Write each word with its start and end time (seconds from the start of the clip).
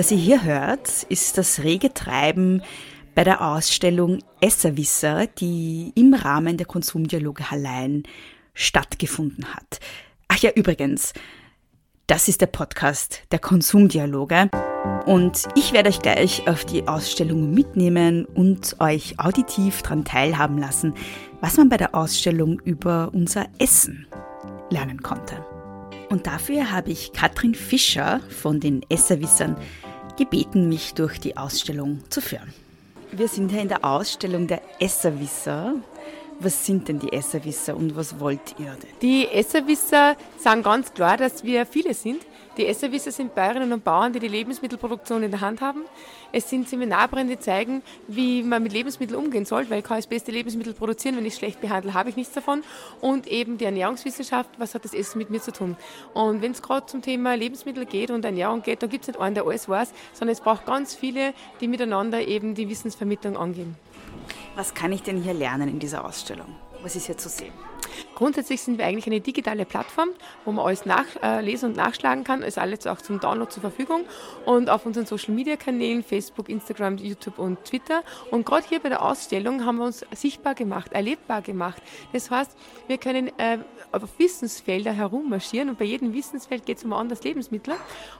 Was 0.00 0.10
ihr 0.10 0.16
hier 0.16 0.44
hört, 0.44 1.02
ist 1.10 1.36
das 1.36 1.58
rege 1.58 1.92
Treiben 1.92 2.62
bei 3.14 3.22
der 3.22 3.46
Ausstellung 3.46 4.20
Esserwisser, 4.40 5.26
die 5.26 5.92
im 5.94 6.14
Rahmen 6.14 6.56
der 6.56 6.66
Konsumdialoge 6.66 7.50
Hallein 7.50 8.04
stattgefunden 8.54 9.54
hat. 9.54 9.78
Ach 10.28 10.38
ja, 10.38 10.52
übrigens, 10.52 11.12
das 12.06 12.28
ist 12.28 12.40
der 12.40 12.46
Podcast 12.46 13.24
der 13.30 13.40
Konsumdialoge. 13.40 14.48
Und 15.04 15.46
ich 15.54 15.74
werde 15.74 15.90
euch 15.90 16.00
gleich 16.00 16.48
auf 16.48 16.64
die 16.64 16.88
Ausstellung 16.88 17.52
mitnehmen 17.52 18.24
und 18.24 18.76
euch 18.80 19.20
auditiv 19.20 19.82
daran 19.82 20.06
teilhaben 20.06 20.56
lassen, 20.56 20.94
was 21.42 21.58
man 21.58 21.68
bei 21.68 21.76
der 21.76 21.94
Ausstellung 21.94 22.58
über 22.60 23.10
unser 23.12 23.48
Essen 23.58 24.06
lernen 24.70 25.02
konnte. 25.02 25.44
Und 26.08 26.26
dafür 26.26 26.72
habe 26.72 26.90
ich 26.90 27.12
Katrin 27.12 27.54
Fischer 27.54 28.20
von 28.30 28.60
den 28.60 28.80
Esserwissern 28.88 29.56
gebeten, 30.20 30.68
mich 30.68 30.92
durch 30.92 31.18
die 31.18 31.38
Ausstellung 31.38 32.02
zu 32.10 32.20
führen. 32.20 32.52
Wir 33.10 33.26
sind 33.26 33.50
hier 33.50 33.62
in 33.62 33.68
der 33.68 33.82
Ausstellung 33.84 34.46
der 34.46 34.60
Esserwisser. 34.78 35.76
Was 36.38 36.66
sind 36.66 36.88
denn 36.88 36.98
die 36.98 37.10
Esserwisser 37.10 37.74
und 37.74 37.96
was 37.96 38.20
wollt 38.20 38.54
ihr 38.58 38.76
denn? 38.82 38.90
Die 39.00 39.26
Esserwisser 39.28 40.16
sagen 40.38 40.62
ganz 40.62 40.92
klar, 40.92 41.16
dass 41.16 41.42
wir 41.42 41.64
viele 41.64 41.94
sind. 41.94 42.20
Die 42.58 42.66
Esserwisser 42.66 43.12
sind 43.12 43.34
Bäuerinnen 43.34 43.72
und 43.72 43.82
Bauern, 43.82 44.12
die 44.12 44.20
die 44.20 44.28
Lebensmittelproduktion 44.28 45.22
in 45.22 45.30
der 45.30 45.40
Hand 45.40 45.62
haben. 45.62 45.84
Es 46.32 46.48
sind 46.48 46.68
Seminarbrände, 46.68 47.36
die 47.36 47.40
zeigen, 47.40 47.82
wie 48.06 48.42
man 48.42 48.62
mit 48.62 48.72
Lebensmitteln 48.72 49.18
umgehen 49.18 49.44
soll, 49.44 49.68
weil 49.70 49.80
ich 49.80 49.84
kann 49.84 49.98
das 49.98 50.06
beste 50.06 50.30
Lebensmittel 50.30 50.74
produzieren, 50.74 51.16
wenn 51.16 51.26
ich 51.26 51.34
es 51.34 51.38
schlecht 51.38 51.60
behandle, 51.60 51.94
habe 51.94 52.08
ich 52.10 52.16
nichts 52.16 52.32
davon. 52.32 52.62
Und 53.00 53.26
eben 53.26 53.58
die 53.58 53.64
Ernährungswissenschaft, 53.64 54.50
was 54.58 54.74
hat 54.74 54.84
das 54.84 54.94
Essen 54.94 55.18
mit 55.18 55.30
mir 55.30 55.40
zu 55.40 55.52
tun? 55.52 55.76
Und 56.14 56.42
wenn 56.42 56.52
es 56.52 56.62
gerade 56.62 56.86
zum 56.86 57.02
Thema 57.02 57.34
Lebensmittel 57.34 57.86
geht 57.86 58.10
und 58.10 58.24
Ernährung 58.24 58.62
geht, 58.62 58.82
dann 58.82 58.90
gibt 58.90 59.04
es 59.04 59.08
nicht 59.08 59.20
einen, 59.20 59.34
der 59.34 59.44
alles 59.44 59.68
weiß, 59.68 59.92
sondern 60.12 60.32
es 60.32 60.40
braucht 60.40 60.66
ganz 60.66 60.94
viele, 60.94 61.34
die 61.60 61.68
miteinander 61.68 62.26
eben 62.26 62.54
die 62.54 62.68
Wissensvermittlung 62.68 63.36
angehen. 63.36 63.76
Was 64.56 64.74
kann 64.74 64.92
ich 64.92 65.02
denn 65.02 65.22
hier 65.22 65.34
lernen 65.34 65.68
in 65.68 65.78
dieser 65.78 66.04
Ausstellung? 66.04 66.56
Was 66.82 66.96
ist 66.96 67.06
hier 67.06 67.18
zu 67.18 67.28
sehen? 67.28 67.52
Grundsätzlich 68.14 68.60
sind 68.60 68.78
wir 68.78 68.86
eigentlich 68.86 69.06
eine 69.06 69.20
digitale 69.20 69.64
Plattform, 69.64 70.10
wo 70.44 70.52
man 70.52 70.66
alles 70.66 70.86
nachlesen 70.86 71.68
äh, 71.68 71.72
und 71.72 71.76
nachschlagen 71.76 72.24
kann. 72.24 72.42
Ist 72.42 72.58
alles 72.58 72.86
auch 72.86 73.00
zum 73.00 73.20
Download 73.20 73.50
zur 73.50 73.60
Verfügung 73.62 74.04
und 74.44 74.70
auf 74.70 74.86
unseren 74.86 75.06
Social 75.06 75.34
Media 75.34 75.56
Kanälen 75.56 76.02
Facebook, 76.02 76.48
Instagram, 76.48 76.96
YouTube 76.98 77.38
und 77.38 77.64
Twitter. 77.64 78.02
Und 78.30 78.46
gerade 78.46 78.66
hier 78.68 78.80
bei 78.80 78.88
der 78.88 79.02
Ausstellung 79.02 79.64
haben 79.64 79.78
wir 79.78 79.86
uns 79.86 80.04
sichtbar 80.14 80.54
gemacht, 80.54 80.92
erlebbar 80.92 81.42
gemacht. 81.42 81.82
Das 82.12 82.30
heißt, 82.30 82.56
wir 82.86 82.98
können 82.98 83.28
äh, 83.38 83.58
auf 83.92 84.18
Wissensfelder 84.18 84.92
herummarschieren 84.92 85.70
und 85.70 85.78
bei 85.78 85.84
jedem 85.84 86.12
Wissensfeld 86.12 86.66
geht 86.66 86.78
es 86.78 86.84
um 86.84 86.92
ein 86.92 87.00
anderes 87.00 87.22
Lebensmittel. 87.24 87.74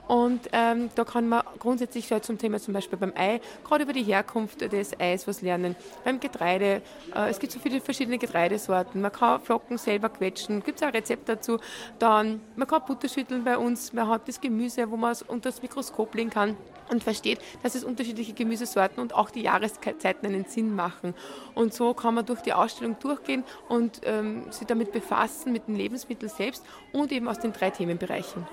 Und 0.08 0.48
ähm, 0.52 0.90
da 0.94 1.04
kann 1.04 1.28
man 1.28 1.42
grundsätzlich 1.58 2.10
halt 2.10 2.24
zum 2.24 2.38
Thema 2.38 2.58
zum 2.58 2.74
Beispiel 2.74 2.98
beim 2.98 3.12
Ei, 3.16 3.40
gerade 3.64 3.84
über 3.84 3.92
die 3.92 4.02
Herkunft 4.02 4.60
des 4.60 4.98
Eis 4.98 5.26
was 5.28 5.42
lernen. 5.42 5.76
Beim 6.04 6.18
Getreide, 6.20 6.82
äh, 7.14 7.30
es 7.30 7.38
gibt 7.38 7.52
so 7.52 7.60
viele 7.60 7.80
verschiedene 7.80 8.18
Getreidesorten. 8.18 9.00
Man 9.00 9.12
kann 9.12 9.40
selber 9.76 10.08
quetschen, 10.08 10.62
gibt 10.62 10.78
es 10.78 10.82
ein 10.82 10.92
Rezept 10.92 11.28
dazu. 11.28 11.58
Dann, 11.98 12.40
man 12.56 12.66
kann 12.66 12.82
Butter 12.86 13.08
schütteln 13.08 13.44
bei 13.44 13.56
uns, 13.56 13.92
man 13.92 14.08
hat 14.08 14.28
das 14.28 14.40
Gemüse, 14.40 14.90
wo 14.90 14.96
man 14.96 15.12
es 15.12 15.22
unter 15.22 15.50
das 15.50 15.62
Mikroskop 15.62 16.14
legen 16.14 16.30
kann 16.30 16.56
und 16.90 17.04
versteht, 17.04 17.38
dass 17.62 17.74
es 17.74 17.84
unterschiedliche 17.84 18.32
Gemüsesorten 18.32 19.00
und 19.00 19.14
auch 19.14 19.30
die 19.30 19.42
Jahreszeiten 19.42 20.26
einen 20.26 20.44
Sinn 20.44 20.74
machen. 20.74 21.14
Und 21.54 21.72
so 21.72 21.94
kann 21.94 22.14
man 22.14 22.26
durch 22.26 22.40
die 22.40 22.52
Ausstellung 22.52 22.98
durchgehen 22.98 23.44
und 23.68 24.00
ähm, 24.04 24.50
sich 24.50 24.66
damit 24.66 24.92
befassen, 24.92 25.52
mit 25.52 25.68
den 25.68 25.76
Lebensmitteln 25.76 26.30
selbst 26.30 26.64
und 26.92 27.12
eben 27.12 27.28
aus 27.28 27.38
den 27.38 27.52
drei 27.52 27.70
Themenbereichen. 27.70 28.46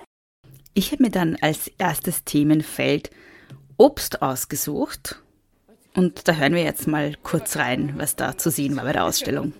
Ich 0.73 0.91
habe 0.91 1.03
mir 1.03 1.09
dann 1.09 1.37
als 1.41 1.71
erstes 1.79 2.23
Themenfeld 2.23 3.09
Obst 3.77 4.21
ausgesucht. 4.21 5.21
Und 5.95 6.27
da 6.27 6.33
hören 6.33 6.53
wir 6.53 6.63
jetzt 6.63 6.87
mal 6.87 7.15
kurz 7.23 7.57
rein, 7.57 7.93
was 7.97 8.15
da 8.15 8.37
zu 8.37 8.51
sehen 8.51 8.75
war 8.75 8.83
bei 8.83 8.93
der 8.93 9.05
Ausstellung. 9.05 9.53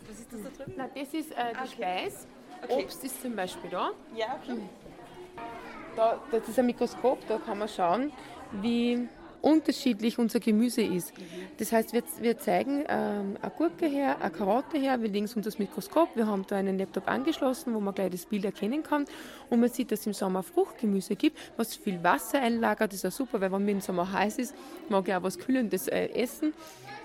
Na, 0.76 0.88
das 0.94 1.14
ist 1.14 1.32
äh, 1.32 1.54
die 1.64 1.68
Speis. 1.70 2.28
Okay. 2.64 2.84
Obst 2.84 3.04
ist 3.04 3.22
zum 3.22 3.36
Beispiel 3.36 3.70
da. 3.70 3.92
Ja, 4.16 4.40
okay. 4.42 4.60
Da, 5.96 6.20
das 6.32 6.48
ist 6.48 6.60
ein 6.60 6.66
Mikroskop, 6.66 7.20
da 7.28 7.38
kann 7.38 7.60
man 7.60 7.68
schauen, 7.68 8.12
wie 8.62 9.08
unterschiedlich 9.48 10.20
unser 10.20 10.40
Gemüse 10.40 10.82
ist. 10.82 11.14
Das 11.58 11.72
heißt, 11.72 11.94
wir, 11.94 12.04
wir 12.20 12.38
zeigen 12.38 12.84
ähm, 12.88 13.38
eine 13.42 13.52
Gurke 13.58 13.88
her, 13.88 14.18
eine 14.22 14.32
Karotte 14.32 14.78
her, 14.78 15.02
wir 15.02 15.10
legen 15.10 15.26
es 15.26 15.36
unter 15.36 15.48
das 15.50 15.58
Mikroskop, 15.58 16.10
wir 16.16 16.28
haben 16.28 16.46
da 16.48 16.58
einen 16.58 16.78
Laptop 16.78 17.08
angeschlossen, 17.08 17.74
wo 17.74 17.80
man 17.80 17.96
gleich 17.96 18.12
das 18.12 18.26
Bild 18.26 18.44
erkennen 18.44 18.84
kann 18.84 19.06
und 19.50 19.60
man 19.62 19.70
sieht, 19.70 19.92
dass 19.92 20.02
es 20.02 20.08
im 20.08 20.14
Sommer 20.14 20.44
Fruchtgemüse 20.44 21.16
gibt, 21.16 21.38
was 21.56 21.76
viel 21.76 22.04
Wasser 22.04 22.42
einlagert, 22.42 22.92
das 22.92 23.04
ist 23.04 23.06
auch 23.06 23.18
super, 23.18 23.40
weil 23.40 23.52
wenn 23.52 23.64
mir 23.64 23.72
im 23.72 23.82
Sommer 23.82 24.12
heiß 24.12 24.38
ist, 24.40 24.54
mag 24.90 25.08
ich 25.08 25.16
auch 25.16 25.24
was 25.24 25.40
Kühlendes 25.40 25.88
äh, 25.88 26.10
essen. 26.10 26.54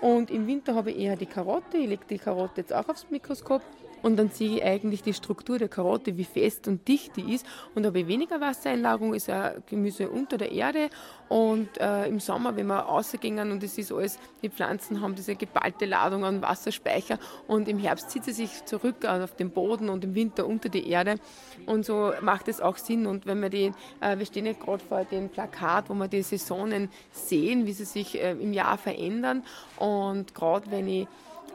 Und 0.01 0.29
im 0.31 0.47
Winter 0.47 0.75
habe 0.75 0.91
ich 0.91 0.99
eher 0.99 1.15
die 1.15 1.25
Karotte, 1.25 1.77
ich 1.77 1.87
lege 1.87 2.03
die 2.09 2.17
Karotte 2.17 2.59
jetzt 2.59 2.73
auch 2.73 2.89
aufs 2.89 3.07
Mikroskop 3.09 3.61
und 4.03 4.17
dann 4.17 4.29
sehe 4.29 4.57
ich 4.57 4.63
eigentlich 4.63 5.01
die 5.01 5.13
Struktur 5.13 5.57
der 5.57 5.69
Karotte, 5.69 6.17
wie 6.17 6.25
fest 6.25 6.67
und 6.67 6.85
dicht 6.87 7.15
die 7.15 7.33
ist. 7.33 7.45
Und 7.73 7.85
habe 7.85 8.01
ich 8.01 8.07
weniger 8.07 8.39
Wassereinlagerung, 8.41 9.13
ist 9.13 9.29
ein 9.29 9.63
Gemüse 9.65 10.09
unter 10.09 10.37
der 10.37 10.51
Erde. 10.51 10.89
Und 11.33 11.79
äh, 11.79 12.05
im 12.05 12.19
Sommer, 12.19 12.55
wenn 12.55 12.67
wir 12.67 12.77
rausgehen 12.77 13.51
und 13.51 13.63
es 13.63 13.75
ist 13.79 13.91
alles, 13.91 14.19
die 14.43 14.49
Pflanzen 14.49 15.01
haben 15.01 15.15
diese 15.15 15.35
geballte 15.35 15.85
Ladung 15.85 16.25
an 16.25 16.43
Wasserspeicher 16.43 17.17
und 17.47 17.67
im 17.67 17.79
Herbst 17.79 18.11
zieht 18.11 18.25
sie 18.25 18.33
sich 18.33 18.65
zurück 18.65 19.03
auf 19.03 19.35
den 19.35 19.49
Boden 19.49 19.89
und 19.89 20.03
im 20.03 20.13
Winter 20.13 20.45
unter 20.45 20.69
die 20.69 20.87
Erde. 20.87 21.15
Und 21.65 21.87
so 21.87 22.13
macht 22.21 22.49
es 22.49 22.61
auch 22.61 22.77
Sinn. 22.77 23.07
Und 23.07 23.25
wenn 23.25 23.41
wir 23.41 23.49
die, 23.49 23.71
äh, 23.99 24.15
wir 24.19 24.27
stehen 24.27 24.45
jetzt 24.45 24.59
gerade 24.59 24.83
vor 24.83 25.05
dem 25.05 25.29
Plakat, 25.29 25.89
wo 25.89 25.95
wir 25.95 26.07
die 26.07 26.21
Saisonen 26.21 26.89
sehen, 27.11 27.65
wie 27.65 27.73
sie 27.73 27.85
sich 27.85 28.21
äh, 28.21 28.33
im 28.33 28.53
Jahr 28.53 28.77
verändern. 28.77 29.43
Und 29.77 30.35
gerade 30.35 30.69
wenn 30.69 30.87
ich 30.87 31.07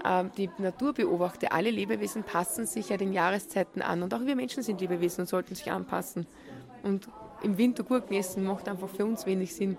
ähm, 0.04 0.32
die 0.36 0.50
Natur 0.58 0.92
beobachte, 0.92 1.52
alle 1.52 1.70
Lebewesen 1.70 2.24
passen 2.24 2.66
sich 2.66 2.88
ja 2.88 2.96
den 2.96 3.12
Jahreszeiten 3.12 3.80
an 3.80 4.02
und 4.02 4.12
auch 4.12 4.26
wir 4.26 4.34
Menschen 4.34 4.64
sind 4.64 4.80
Lebewesen 4.80 5.20
und 5.20 5.28
sollten 5.28 5.54
sich 5.54 5.70
anpassen. 5.70 6.26
Und 6.82 7.08
im 7.42 7.58
Winter 7.58 7.82
Gurken 7.82 8.16
essen 8.16 8.44
macht 8.44 8.68
einfach 8.68 8.88
für 8.88 9.04
uns 9.04 9.26
wenig 9.26 9.54
Sinn. 9.54 9.76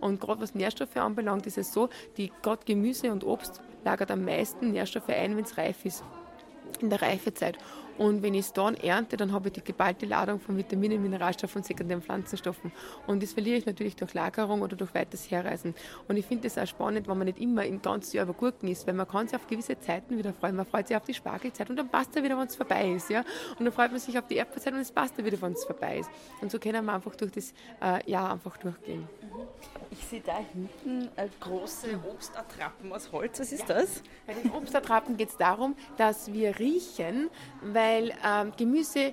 Und 0.00 0.20
gerade 0.20 0.40
was 0.40 0.54
Nährstoffe 0.54 0.96
anbelangt, 0.96 1.46
ist 1.46 1.58
es 1.58 1.72
so, 1.72 1.88
die 2.16 2.32
gerade 2.42 2.64
Gemüse 2.64 3.10
und 3.10 3.24
Obst 3.24 3.60
lagert 3.84 4.10
am 4.10 4.24
meisten 4.24 4.72
Nährstoffe 4.72 5.08
ein, 5.08 5.36
wenn 5.36 5.44
es 5.44 5.56
reif 5.56 5.84
ist, 5.84 6.04
in 6.80 6.90
der 6.90 7.02
Reifezeit. 7.02 7.58
Und 7.98 8.22
wenn 8.22 8.34
ich 8.34 8.46
es 8.46 8.52
dann 8.52 8.74
ernte, 8.76 9.16
dann 9.16 9.32
habe 9.32 9.48
ich 9.48 9.54
die 9.54 9.64
geballte 9.64 10.06
Ladung 10.06 10.38
von 10.38 10.56
Vitaminen, 10.56 11.02
Mineralstoffen 11.02 11.58
und 11.58 11.64
sekundären 11.66 12.02
Pflanzenstoffen. 12.02 12.72
Und 13.06 13.22
das 13.22 13.32
verliere 13.32 13.58
ich 13.58 13.66
natürlich 13.66 13.96
durch 13.96 14.14
Lagerung 14.14 14.62
oder 14.62 14.76
durch 14.76 14.94
weiteres 14.94 15.30
Herreisen. 15.30 15.74
Und 16.06 16.16
ich 16.16 16.24
finde 16.24 16.46
es 16.46 16.56
auch 16.56 16.66
spannend, 16.66 17.08
wenn 17.08 17.18
man 17.18 17.26
nicht 17.26 17.40
immer 17.40 17.64
im 17.64 17.82
ganzen 17.82 18.16
Jahr 18.16 18.24
über 18.24 18.34
Gurken 18.34 18.68
isst, 18.68 18.86
weil 18.86 18.94
man 18.94 19.08
kann 19.08 19.26
sich 19.26 19.36
auf 19.36 19.48
gewisse 19.48 19.78
Zeiten 19.80 20.16
wieder 20.16 20.32
freuen. 20.32 20.54
Man 20.54 20.66
freut 20.66 20.86
sich 20.86 20.96
auf 20.96 21.04
die 21.04 21.14
Spargelzeit 21.14 21.68
und 21.70 21.76
dann 21.76 21.88
passt 21.88 22.14
er 22.16 22.22
wieder, 22.22 22.38
wenn 22.38 22.46
es 22.46 22.54
vorbei 22.54 22.92
ist. 22.92 23.10
Ja? 23.10 23.24
Und 23.58 23.64
dann 23.64 23.72
freut 23.72 23.90
man 23.90 24.00
sich 24.00 24.16
auf 24.16 24.26
die 24.28 24.36
Erdbeerzeit 24.36 24.72
und 24.74 24.80
es 24.80 24.92
passt 24.92 25.18
er 25.18 25.24
wieder, 25.24 25.40
wenn 25.42 25.52
es 25.52 25.64
vorbei 25.64 25.98
ist. 25.98 26.10
Und 26.40 26.52
so 26.52 26.58
können 26.60 26.84
wir 26.84 26.92
einfach 26.92 27.16
durch 27.16 27.32
das 27.32 27.52
äh, 27.82 28.08
Jahr 28.08 28.32
einfach 28.32 28.56
durchgehen. 28.58 29.08
Ich 29.90 30.04
sehe 30.06 30.20
da 30.20 30.38
hinten 30.52 31.08
äh, 31.16 31.28
große 31.40 31.98
Obstattrappen 32.08 32.92
aus 32.92 33.10
Holz. 33.10 33.40
Was 33.40 33.52
ist 33.52 33.68
ja. 33.68 33.76
das? 33.76 34.02
Bei 34.26 34.34
den 34.34 34.52
Obstattrappen 34.52 35.16
geht 35.16 35.30
es 35.30 35.36
darum, 35.36 35.74
dass 35.96 36.32
wir 36.32 36.58
riechen, 36.58 37.30
weil 37.62 37.87
ähm, 38.24 38.52
Gemüse 38.56 39.12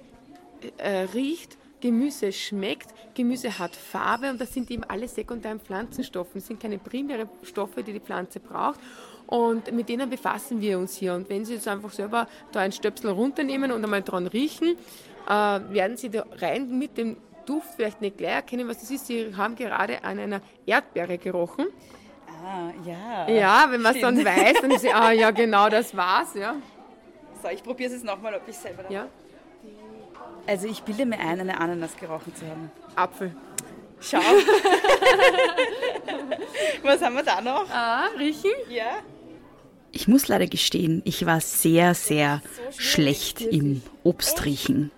äh, 0.78 0.90
riecht, 1.14 1.58
Gemüse 1.82 2.32
schmeckt, 2.32 2.88
Gemüse 3.14 3.60
hat 3.60 3.76
Farbe 3.76 4.30
und 4.30 4.42
das 4.42 4.54
sind 4.54 4.72
eben 4.72 4.84
alle 4.84 5.08
sekundären 5.08 5.60
Pflanzenstoffe. 5.60 6.30
Das 6.34 6.48
sind 6.48 6.60
keine 6.60 6.78
primären 6.78 7.30
Stoffe, 7.44 7.84
die 7.84 7.94
die 7.94 8.00
Pflanze 8.00 8.40
braucht. 8.40 8.80
Und 9.28 9.72
mit 9.72 9.90
denen 9.90 10.10
befassen 10.10 10.62
wir 10.62 10.78
uns 10.78 10.96
hier. 10.96 11.14
Und 11.14 11.30
wenn 11.30 11.46
Sie 11.46 11.56
jetzt 11.56 11.68
einfach 11.68 11.92
selber 11.92 12.28
da 12.52 12.60
ein 12.62 12.72
Stöpsel 12.72 13.12
runternehmen 13.12 13.72
und 13.72 13.84
einmal 13.84 14.04
dran 14.04 14.28
riechen, 14.28 14.78
äh, 15.28 15.32
werden 15.32 15.98
Sie 15.98 16.10
da 16.10 16.26
rein 16.38 16.78
mit 16.78 16.98
dem 16.98 17.18
Duft 17.46 17.70
vielleicht 17.76 18.02
nicht 18.02 18.18
gleich 18.18 18.34
erkennen, 18.34 18.68
was 18.68 18.80
das 18.80 18.92
ist. 18.92 19.08
Sie 19.08 19.36
haben 19.36 19.56
gerade 19.56 20.04
an 20.04 20.20
einer 20.20 20.42
Erdbeere 20.66 21.18
gerochen. 21.18 21.68
Ah, 22.28 22.72
ja. 22.86 23.28
Ja, 23.30 23.66
wenn 23.72 23.82
man 23.82 23.96
es 23.96 24.02
dann 24.02 24.24
weiß, 24.24 24.62
dann 24.62 24.72
ist 24.72 24.82
sie, 24.82 24.90
ah 24.94 25.12
ja, 25.12 25.32
genau, 25.32 25.70
das 25.70 25.96
war's, 25.96 26.36
ja. 26.36 26.56
So, 27.46 27.52
ich 27.52 27.62
probiere 27.62 27.90
es 27.90 27.98
jetzt 27.98 28.06
nochmal, 28.06 28.34
ob 28.34 28.42
ich 28.48 28.58
selber 28.58 28.90
Ja. 28.90 29.08
Also 30.48 30.68
ich 30.68 30.82
bilde 30.82 31.06
mir 31.06 31.20
ein, 31.20 31.40
eine 31.40 31.60
Ananas 31.60 31.96
gerochen 31.96 32.36
zu 32.36 32.44
haben. 32.48 32.72
Apfel. 32.96 33.36
Schau. 34.00 34.18
Was 36.84 37.04
haben 37.04 37.16
wir 37.16 37.22
da 37.22 37.42
noch? 37.42 37.70
Ah, 37.70 38.08
riechen? 38.18 38.50
Ja. 38.68 38.98
Ich 39.92 40.08
muss 40.08 40.28
leider 40.28 40.48
gestehen, 40.48 41.04
ich 41.06 41.28
war 41.28 41.40
sehr, 41.40 41.94
sehr 41.94 42.42
so 42.72 42.82
schlecht 42.82 43.42
im 43.42 43.84
Obstriechen. 44.04 44.90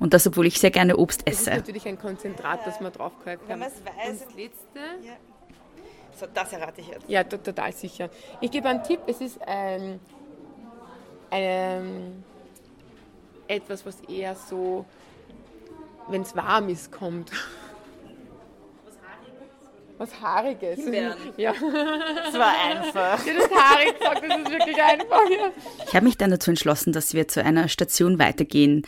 Und 0.00 0.12
das, 0.12 0.26
obwohl 0.26 0.46
ich 0.46 0.58
sehr 0.58 0.72
gerne 0.72 0.96
Obst 0.96 1.24
esse. 1.28 1.50
Das 1.50 1.58
ist 1.58 1.60
natürlich 1.60 1.86
ein 1.86 2.00
Konzentrat, 2.00 2.66
das 2.66 2.80
man 2.80 2.92
draufgehalten 2.92 3.44
hat. 3.44 3.48
Wenn 3.48 3.60
man 3.60 3.68
es 3.68 3.76
weiß. 3.84 4.10
Und 4.10 4.22
das 4.28 4.34
letzte. 4.34 4.80
Ja. 5.06 5.12
So, 6.18 6.26
das 6.34 6.52
errate 6.52 6.80
ich 6.80 6.88
jetzt. 6.88 7.08
Ja, 7.08 7.22
total 7.22 7.72
sicher. 7.72 8.10
Ich 8.40 8.50
gebe 8.50 8.68
einen 8.68 8.82
Tipp: 8.82 8.98
Es 9.06 9.20
ist 9.20 9.40
ein, 9.46 10.00
ein, 11.32 12.22
etwas, 13.48 13.84
was 13.84 14.00
eher 14.02 14.36
so, 14.36 14.84
wenn 16.08 16.22
es 16.22 16.36
warm 16.36 16.68
ist, 16.68 16.92
kommt. 16.92 17.30
Was 18.84 18.96
Haariges? 19.02 19.98
was 19.98 20.20
Haariges. 20.20 20.76
Himbeeren. 20.76 21.16
Ja. 21.36 21.52
Das 21.52 22.34
war 22.34 22.54
einfach. 22.64 23.26
Ja, 23.26 23.32
das 23.34 23.50
haarig 23.50 23.98
gesagt, 23.98 24.22
das 24.28 24.38
ist 24.38 24.50
wirklich 24.50 24.82
einfach. 24.82 25.30
Ja. 25.30 25.50
Ich 25.86 25.94
habe 25.94 26.04
mich 26.04 26.16
dann 26.16 26.30
dazu 26.30 26.50
entschlossen, 26.50 26.92
dass 26.92 27.14
wir 27.14 27.28
zu 27.28 27.42
einer 27.42 27.68
Station 27.68 28.18
weitergehen, 28.18 28.82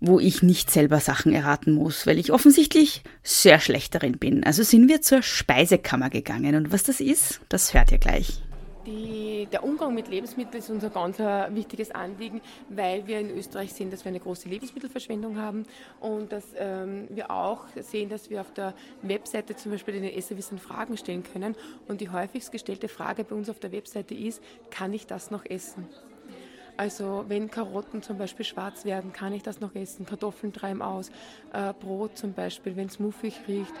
wo 0.00 0.20
ich 0.20 0.42
nicht 0.42 0.70
selber 0.70 1.00
Sachen 1.00 1.32
erraten 1.32 1.72
muss, 1.72 2.06
weil 2.06 2.18
ich 2.18 2.32
offensichtlich 2.32 3.02
sehr 3.22 3.60
schlecht 3.60 3.94
darin 3.94 4.18
bin. 4.18 4.44
Also 4.44 4.62
sind 4.62 4.88
wir 4.88 5.00
zur 5.00 5.22
Speisekammer 5.22 6.10
gegangen. 6.10 6.54
Und 6.54 6.72
was 6.72 6.82
das 6.82 7.00
ist, 7.00 7.40
das 7.48 7.72
hört 7.72 7.92
ihr 7.92 7.98
gleich. 7.98 8.42
Die, 8.86 9.48
der 9.50 9.64
Umgang 9.64 9.94
mit 9.94 10.06
Lebensmitteln 10.06 10.58
ist 10.58 10.70
unser 10.70 10.90
ganz 10.90 11.18
äh, 11.18 11.52
wichtiges 11.52 11.90
Anliegen, 11.90 12.40
weil 12.68 13.04
wir 13.08 13.18
in 13.18 13.36
Österreich 13.36 13.72
sehen, 13.72 13.90
dass 13.90 14.04
wir 14.04 14.10
eine 14.10 14.20
große 14.20 14.48
Lebensmittelverschwendung 14.48 15.38
haben 15.38 15.64
und 15.98 16.30
dass 16.30 16.44
ähm, 16.56 17.08
wir 17.10 17.32
auch 17.32 17.64
sehen, 17.80 18.08
dass 18.08 18.30
wir 18.30 18.40
auf 18.40 18.52
der 18.52 18.74
Webseite 19.02 19.56
zum 19.56 19.72
Beispiel 19.72 19.94
den 19.94 20.04
Esserwissen 20.04 20.58
Fragen 20.58 20.96
stellen 20.96 21.24
können. 21.24 21.56
Und 21.88 22.00
die 22.00 22.10
häufigst 22.10 22.52
gestellte 22.52 22.86
Frage 22.86 23.24
bei 23.24 23.34
uns 23.34 23.50
auf 23.50 23.58
der 23.58 23.72
Webseite 23.72 24.14
ist, 24.14 24.40
kann 24.70 24.92
ich 24.92 25.06
das 25.06 25.32
noch 25.32 25.44
essen? 25.44 25.88
Also 26.76 27.24
wenn 27.28 27.50
Karotten 27.50 28.02
zum 28.02 28.18
Beispiel 28.18 28.44
schwarz 28.44 28.84
werden, 28.84 29.12
kann 29.12 29.32
ich 29.32 29.42
das 29.42 29.60
noch 29.60 29.74
essen. 29.74 30.04
Kartoffeln 30.04 30.52
treiben 30.52 30.82
aus. 30.82 31.10
Äh, 31.52 31.72
Brot 31.72 32.18
zum 32.18 32.34
Beispiel, 32.34 32.76
wenn 32.76 32.86
es 32.86 32.98
muffig 32.98 33.40
riecht. 33.48 33.72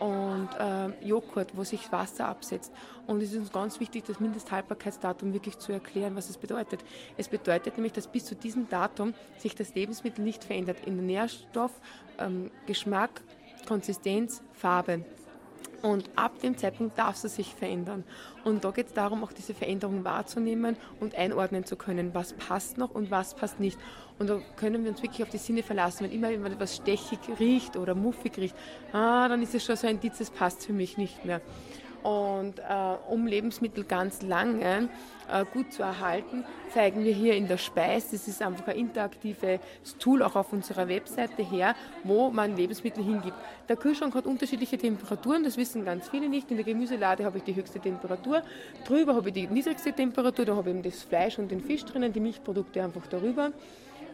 Und 0.00 0.48
äh, 0.58 1.06
Joghurt, 1.06 1.56
wo 1.56 1.64
sich 1.64 1.90
Wasser 1.92 2.26
absetzt. 2.26 2.72
Und 3.06 3.22
es 3.22 3.32
ist 3.32 3.38
uns 3.38 3.52
ganz 3.52 3.80
wichtig, 3.80 4.04
das 4.04 4.20
Mindesthaltbarkeitsdatum 4.20 5.32
wirklich 5.32 5.58
zu 5.58 5.72
erklären, 5.72 6.16
was 6.16 6.28
es 6.28 6.36
bedeutet. 6.36 6.84
Es 7.16 7.28
bedeutet 7.28 7.76
nämlich, 7.76 7.92
dass 7.92 8.06
bis 8.06 8.24
zu 8.24 8.34
diesem 8.34 8.68
Datum 8.68 9.14
sich 9.38 9.54
das 9.54 9.74
Lebensmittel 9.74 10.24
nicht 10.24 10.44
verändert. 10.44 10.78
In 10.84 11.06
Nährstoff, 11.06 11.72
ähm, 12.18 12.50
Geschmack, 12.66 13.22
Konsistenz, 13.66 14.42
Farbe. 14.52 15.04
Und 15.82 16.08
ab 16.14 16.40
dem 16.40 16.56
Zeitpunkt 16.56 16.96
darf 16.96 17.22
es 17.24 17.34
sich 17.34 17.54
verändern. 17.54 18.04
Und 18.44 18.64
da 18.64 18.70
geht 18.70 18.86
es 18.86 18.92
darum, 18.92 19.24
auch 19.24 19.32
diese 19.32 19.52
Veränderung 19.52 20.04
wahrzunehmen 20.04 20.76
und 21.00 21.16
einordnen 21.16 21.64
zu 21.64 21.76
können, 21.76 22.14
was 22.14 22.34
passt 22.34 22.78
noch 22.78 22.94
und 22.94 23.10
was 23.10 23.34
passt 23.34 23.58
nicht. 23.58 23.78
Und 24.18 24.30
da 24.30 24.40
können 24.56 24.84
wir 24.84 24.90
uns 24.90 25.02
wirklich 25.02 25.22
auf 25.24 25.30
die 25.30 25.38
Sinne 25.38 25.64
verlassen. 25.64 26.04
Wenn 26.04 26.12
immer 26.12 26.28
wenn 26.28 26.52
etwas 26.52 26.76
stechig 26.76 27.18
riecht 27.40 27.76
oder 27.76 27.96
muffig 27.96 28.36
riecht, 28.38 28.54
ah, 28.92 29.28
dann 29.28 29.42
ist 29.42 29.54
es 29.54 29.64
schon 29.64 29.76
so 29.76 29.88
ein 29.88 29.96
Indiz, 29.96 30.20
es 30.20 30.30
passt 30.30 30.64
für 30.64 30.72
mich 30.72 30.96
nicht 30.96 31.24
mehr. 31.24 31.40
Und 32.02 32.58
äh, 32.58 32.62
um 33.08 33.26
Lebensmittel 33.26 33.84
ganz 33.84 34.22
lange 34.22 34.88
äh, 35.30 35.44
gut 35.52 35.72
zu 35.72 35.82
erhalten, 35.82 36.44
zeigen 36.74 37.04
wir 37.04 37.12
hier 37.12 37.34
in 37.34 37.46
der 37.46 37.58
Speis, 37.58 38.10
das 38.10 38.26
ist 38.26 38.42
einfach 38.42 38.66
ein 38.68 38.76
interaktives 38.76 39.60
Tool 39.98 40.22
auch 40.22 40.34
auf 40.34 40.52
unserer 40.52 40.88
Webseite 40.88 41.42
her, 41.42 41.74
wo 42.02 42.30
man 42.30 42.56
Lebensmittel 42.56 43.04
hingibt. 43.04 43.36
Der 43.68 43.76
Kühlschrank 43.76 44.14
hat 44.14 44.26
unterschiedliche 44.26 44.78
Temperaturen, 44.78 45.44
das 45.44 45.56
wissen 45.56 45.84
ganz 45.84 46.08
viele 46.08 46.28
nicht. 46.28 46.50
In 46.50 46.56
der 46.56 46.64
Gemüselade 46.64 47.24
habe 47.24 47.38
ich 47.38 47.44
die 47.44 47.54
höchste 47.54 47.78
Temperatur, 47.78 48.42
drüber 48.84 49.14
habe 49.14 49.28
ich 49.28 49.34
die 49.34 49.46
niedrigste 49.46 49.92
Temperatur, 49.92 50.44
da 50.44 50.56
habe 50.56 50.70
ich 50.70 50.74
eben 50.74 50.82
das 50.82 51.02
Fleisch 51.02 51.38
und 51.38 51.50
den 51.50 51.60
Fisch 51.60 51.84
drinnen, 51.84 52.12
die 52.12 52.20
Milchprodukte 52.20 52.82
einfach 52.82 53.06
darüber. 53.06 53.52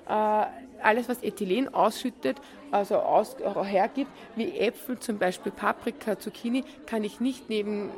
Äh, 0.08 0.46
alles, 0.82 1.08
was 1.08 1.22
Ethylen 1.22 1.74
ausschüttet, 1.74 2.36
also 2.70 2.96
aus, 2.96 3.36
hergibt, 3.64 4.10
wie 4.36 4.58
Äpfel, 4.58 4.98
zum 4.98 5.18
Beispiel 5.18 5.52
Paprika, 5.52 6.18
Zucchini, 6.18 6.64
kann 6.86 7.02
ich 7.04 7.20
nicht 7.20 7.48
neben 7.48 7.90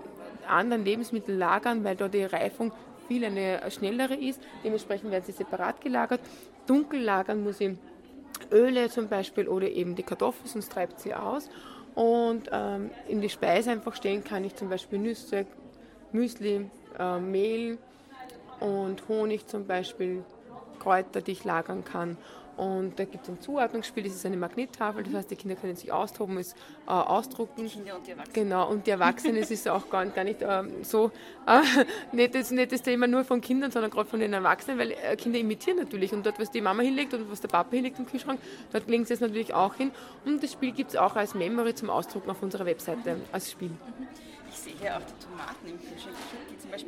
anderen 0.48 0.84
Lebensmitteln 0.84 1.38
lagern, 1.38 1.84
weil 1.84 1.96
da 1.96 2.08
die 2.08 2.24
Reifung 2.24 2.72
viel 3.06 3.24
eine 3.24 3.60
schnellere 3.70 4.14
ist. 4.14 4.40
Dementsprechend 4.64 5.10
werden 5.10 5.24
sie 5.24 5.32
separat 5.32 5.80
gelagert. 5.80 6.20
Dunkel 6.66 7.00
lagern 7.00 7.42
muss 7.42 7.60
ich 7.60 7.76
Öle 8.50 8.88
zum 8.88 9.08
Beispiel 9.08 9.48
oder 9.48 9.68
eben 9.68 9.94
die 9.94 10.02
Kartoffeln, 10.02 10.48
sonst 10.48 10.72
treibt 10.72 11.00
sie 11.00 11.14
aus. 11.14 11.50
Und 11.94 12.48
ähm, 12.52 12.90
in 13.08 13.20
die 13.20 13.28
Speise 13.28 13.72
einfach 13.72 13.94
stellen 13.94 14.24
kann 14.24 14.44
ich 14.44 14.54
zum 14.54 14.68
Beispiel 14.68 14.98
Nüsse, 14.98 15.46
Müsli, 16.12 16.70
äh, 16.98 17.18
Mehl 17.18 17.78
und 18.60 19.08
Honig 19.08 19.46
zum 19.46 19.66
Beispiel, 19.66 20.24
Kräuter, 20.80 21.20
die 21.20 21.32
ich 21.32 21.44
lagern 21.44 21.84
kann. 21.84 22.16
Und 22.60 22.98
da 22.98 23.04
gibt 23.06 23.24
es 23.24 23.30
ein 23.30 23.40
Zuordnungsspiel, 23.40 24.02
das 24.02 24.12
ist 24.12 24.26
eine 24.26 24.36
Magnettafel, 24.36 25.02
das 25.02 25.14
heißt, 25.14 25.30
die 25.30 25.36
Kinder 25.36 25.56
können 25.56 25.76
sich 25.76 25.90
austoben, 25.90 26.36
es 26.36 26.52
äh, 26.86 26.90
ausdrucken. 26.90 27.64
Die 27.64 27.70
Kinder 27.70 27.96
und 27.96 28.06
die 28.06 28.10
Erwachsenen. 28.10 28.34
Genau, 28.34 28.70
und 28.70 28.86
die 28.86 28.90
Erwachsenen, 28.90 29.36
es 29.36 29.50
ist 29.50 29.66
auch 29.66 29.88
gar, 29.88 30.04
gar 30.04 30.24
nicht 30.24 30.42
äh, 30.42 30.62
so, 30.82 31.10
äh, 31.46 31.62
nicht, 32.14 32.34
das, 32.34 32.50
nicht 32.50 32.70
das 32.70 32.82
Thema 32.82 33.06
nur 33.06 33.24
von 33.24 33.40
Kindern, 33.40 33.70
sondern 33.70 33.90
gerade 33.90 34.10
von 34.10 34.20
den 34.20 34.34
Erwachsenen, 34.34 34.78
weil 34.78 34.90
äh, 34.90 35.16
Kinder 35.16 35.38
imitieren 35.38 35.78
natürlich. 35.78 36.12
Und 36.12 36.26
dort, 36.26 36.38
was 36.38 36.50
die 36.50 36.60
Mama 36.60 36.82
hinlegt 36.82 37.14
und 37.14 37.30
was 37.30 37.40
der 37.40 37.48
Papa 37.48 37.70
hinlegt 37.70 37.98
im 37.98 38.06
Kühlschrank, 38.06 38.38
dort 38.72 38.86
legen 38.88 39.06
sie 39.06 39.14
es 39.14 39.20
natürlich 39.20 39.54
auch 39.54 39.76
hin. 39.76 39.90
Und 40.26 40.42
das 40.42 40.52
Spiel 40.52 40.72
gibt 40.72 40.90
es 40.90 40.96
auch 40.96 41.16
als 41.16 41.34
Memory 41.34 41.74
zum 41.74 41.88
Ausdrucken 41.88 42.30
auf 42.30 42.42
unserer 42.42 42.66
Webseite, 42.66 43.16
als 43.32 43.50
Spiel. 43.50 43.70
Ich 44.52 44.58
sehe 44.58 44.72
hier 44.80 44.96
auch 44.96 45.00
die 45.00 45.24
Tomaten 45.24 45.68
im 45.68 45.78
Kühlschrank. 45.78 46.16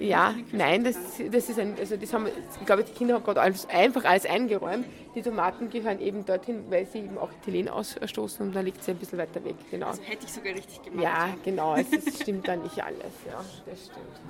Ja, 0.00 0.34
nein, 0.50 0.84
das, 0.84 0.96
das 1.30 1.48
ist 1.48 1.58
ein, 1.58 1.76
also 1.78 1.96
das 1.96 2.12
haben, 2.12 2.26
ich 2.26 2.66
glaube, 2.66 2.82
die 2.82 2.92
Kinder 2.92 3.14
haben 3.14 3.24
gerade 3.24 3.40
alles, 3.40 3.68
einfach 3.68 4.04
alles 4.04 4.26
eingeräumt. 4.26 4.86
Die 5.14 5.22
Tomaten 5.22 5.70
gehören 5.70 6.00
eben 6.00 6.24
dorthin, 6.24 6.64
weil 6.70 6.86
sie 6.86 6.98
eben 6.98 7.18
auch 7.18 7.30
Ethylen 7.32 7.68
ausstoßen 7.68 8.46
und 8.46 8.54
dann 8.54 8.64
liegt 8.64 8.82
sie 8.82 8.90
ein 8.90 8.96
bisschen 8.96 9.18
weiter 9.18 9.44
weg. 9.44 9.54
Genau. 9.70 9.88
Also 9.88 10.02
hätte 10.02 10.26
ich 10.26 10.32
sogar 10.32 10.54
richtig 10.54 10.82
gemacht. 10.82 11.04
Ja, 11.04 11.34
genau, 11.44 11.76
es 11.76 11.88
ist, 11.90 12.22
stimmt 12.22 12.48
dann 12.48 12.62
nicht 12.62 12.82
alles. 12.82 13.12
Ja, 13.26 13.44
das 13.66 13.86
stimmt. 13.86 14.20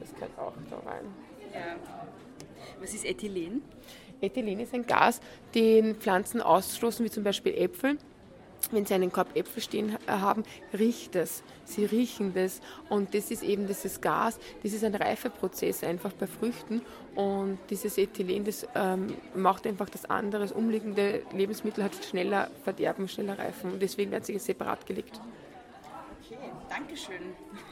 Das 0.00 0.14
gehört 0.14 0.38
auch 0.38 0.52
da 0.70 0.90
rein. 0.90 1.04
Ja. 1.52 1.76
Was 2.80 2.94
ist 2.94 3.04
Ethylen? 3.04 3.62
Ethylen 4.20 4.60
ist 4.60 4.72
ein 4.72 4.86
Gas, 4.86 5.20
den 5.54 5.96
Pflanzen 5.96 6.40
ausstoßen, 6.40 7.04
wie 7.04 7.10
zum 7.10 7.22
Beispiel 7.22 7.54
Äpfel 7.54 7.98
wenn 8.72 8.86
Sie 8.86 8.94
einen 8.94 9.12
Korb 9.12 9.36
Äpfel 9.36 9.62
stehen 9.62 9.96
äh, 10.06 10.12
haben, 10.12 10.44
riecht 10.76 11.16
es. 11.16 11.42
Sie 11.64 11.84
riechen 11.84 12.34
das. 12.34 12.60
Und 12.88 13.14
das 13.14 13.30
ist 13.30 13.42
eben 13.42 13.66
dieses 13.66 14.00
Gas, 14.00 14.38
das 14.62 14.72
ist 14.72 14.84
ein 14.84 14.94
Reifeprozess 14.94 15.84
einfach 15.84 16.12
bei 16.12 16.26
Früchten. 16.26 16.82
Und 17.14 17.58
dieses 17.70 17.98
Ethylen, 17.98 18.44
das 18.44 18.66
ähm, 18.74 19.14
macht 19.34 19.66
einfach 19.66 19.88
das 19.88 20.04
andere. 20.04 20.42
Das 20.42 20.52
umliegende 20.52 21.22
Lebensmittel 21.32 21.84
hat 21.84 21.92
schneller 22.04 22.50
Verderben, 22.64 23.08
schneller 23.08 23.38
Reifen. 23.38 23.72
Und 23.72 23.82
deswegen 23.82 24.10
werden 24.10 24.24
sie 24.24 24.38
separat 24.38 24.86
gelegt. 24.86 25.20
Dankeschön. 26.76 27.16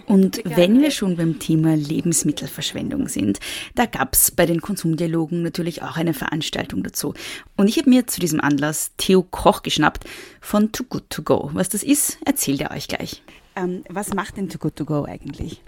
Und 0.07 0.43
wenn 0.45 0.81
wir 0.81 0.91
schon 0.91 1.17
beim 1.17 1.39
Thema 1.39 1.75
Lebensmittelverschwendung 1.77 3.09
sind, 3.09 3.41
da 3.75 3.87
gab 3.87 4.15
es 4.15 4.31
bei 4.31 4.45
den 4.45 4.61
Konsumdialogen 4.61 5.43
natürlich 5.43 5.83
auch 5.83 5.97
eine 5.97 6.15
Veranstaltung 6.15 6.83
dazu. 6.83 7.15
Und 7.57 7.69
ich 7.69 7.79
habe 7.79 7.91
mir 7.91 8.07
zu 8.07 8.21
diesem 8.21 8.41
Anlass 8.41 8.93
Theo 8.97 9.23
Koch 9.23 9.63
geschnappt 9.63 10.05
von 10.41 10.73
Too 10.73 10.85
Good 10.85 11.11
To 11.11 11.23
Go. 11.23 11.51
Was 11.55 11.71
das 11.71 11.83
ist, 11.83 12.19
erzählt 12.25 12.61
er 12.61 12.71
euch 12.71 12.89
gleich. 12.89 13.23
Ähm, 13.57 13.83
was 13.89 14.13
macht 14.15 14.37
denn 14.37 14.49
Too 14.49 14.59
Good 14.59 14.77
To 14.77 14.85
Go 14.85 15.05
eigentlich? 15.05 15.63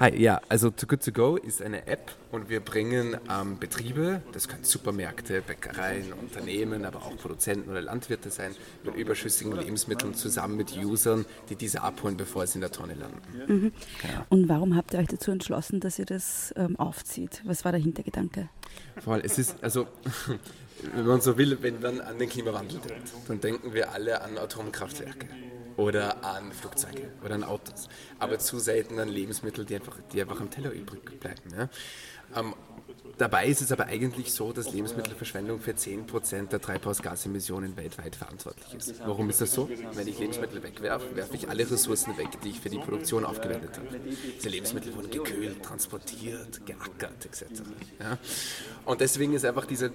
Hi, 0.00 0.20
ja, 0.20 0.40
also 0.48 0.70
Too 0.70 0.88
Good 0.88 1.04
To 1.04 1.12
Go 1.12 1.36
ist 1.36 1.62
eine 1.62 1.86
App 1.86 2.10
und 2.32 2.48
wir 2.48 2.58
bringen 2.58 3.16
ähm, 3.30 3.60
Betriebe, 3.60 4.22
das 4.32 4.48
können 4.48 4.64
Supermärkte, 4.64 5.40
Bäckereien, 5.40 6.12
Unternehmen, 6.14 6.84
aber 6.84 6.98
auch 6.98 7.16
Produzenten 7.16 7.70
oder 7.70 7.80
Landwirte 7.80 8.30
sein, 8.30 8.56
mit 8.82 8.96
überschüssigen 8.96 9.56
Lebensmitteln 9.56 10.14
zusammen 10.14 10.56
mit 10.56 10.76
Usern, 10.76 11.24
die 11.48 11.54
diese 11.54 11.82
abholen, 11.82 12.16
bevor 12.16 12.44
sie 12.48 12.56
in 12.56 12.62
der 12.62 12.72
Tonne 12.72 12.94
landen. 12.94 13.20
Mhm. 13.46 13.72
Genau. 14.02 14.24
Und 14.30 14.48
warum 14.48 14.74
habt 14.74 14.94
ihr 14.94 14.98
euch 14.98 15.06
dazu 15.06 15.30
entschlossen, 15.30 15.78
dass 15.78 16.00
ihr 16.00 16.06
das 16.06 16.52
ähm, 16.56 16.76
aufzieht? 16.76 17.40
Was 17.44 17.64
war 17.64 17.70
der 17.70 17.80
Hintergedanke? 17.80 18.48
Voll, 19.00 19.22
es 19.24 19.38
ist, 19.38 19.62
also 19.62 19.86
wenn 20.92 21.06
man 21.06 21.20
so 21.20 21.38
will, 21.38 21.58
wenn 21.60 21.80
man 21.80 22.00
an 22.00 22.18
den 22.18 22.28
Klimawandel 22.28 22.80
denkt, 22.80 23.12
dann 23.28 23.40
denken 23.40 23.72
wir 23.72 23.92
alle 23.92 24.22
an 24.22 24.38
Atomkraftwerke 24.38 25.28
oder 25.76 26.24
an 26.24 26.52
Flugzeuge 26.52 27.10
oder 27.24 27.34
an 27.34 27.44
Autos, 27.44 27.88
aber 28.18 28.38
zu 28.38 28.58
selten 28.58 28.98
an 28.98 29.08
Lebensmittel, 29.08 29.64
die 29.64 29.76
einfach, 29.76 29.96
die 30.12 30.20
einfach 30.20 30.40
am 30.40 30.50
Teller 30.50 30.70
übrig 30.70 31.20
bleiben. 31.20 31.42
Ja? 31.56 31.68
Ähm, 32.36 32.54
dabei 33.18 33.46
ist 33.46 33.60
es 33.60 33.72
aber 33.72 33.86
eigentlich 33.86 34.32
so, 34.32 34.52
dass 34.52 34.72
Lebensmittelverschwendung 34.72 35.60
für 35.60 35.72
10% 35.72 36.48
der 36.48 36.60
Treibhausgasemissionen 36.60 37.76
weltweit 37.76 38.16
verantwortlich 38.16 38.74
ist. 38.74 39.00
Warum 39.00 39.30
ist 39.30 39.40
das 39.40 39.52
so? 39.52 39.68
Wenn 39.92 40.06
ich 40.06 40.18
Lebensmittel 40.18 40.62
wegwerfe, 40.62 41.14
werfe 41.16 41.36
ich 41.36 41.48
alle 41.48 41.68
Ressourcen 41.70 42.16
weg, 42.16 42.28
die 42.42 42.50
ich 42.50 42.60
für 42.60 42.70
die 42.70 42.78
Produktion 42.78 43.24
aufgewendet 43.24 43.78
habe. 43.78 44.00
Diese 44.36 44.48
Lebensmittel 44.48 44.94
wurden 44.94 45.10
gekühlt, 45.10 45.62
transportiert, 45.62 46.64
geackert 46.66 47.26
etc. 47.26 47.62
Ja? 48.00 48.18
Und 48.84 49.00
deswegen 49.00 49.34
ist 49.34 49.44
einfach 49.44 49.66
dieser 49.66 49.90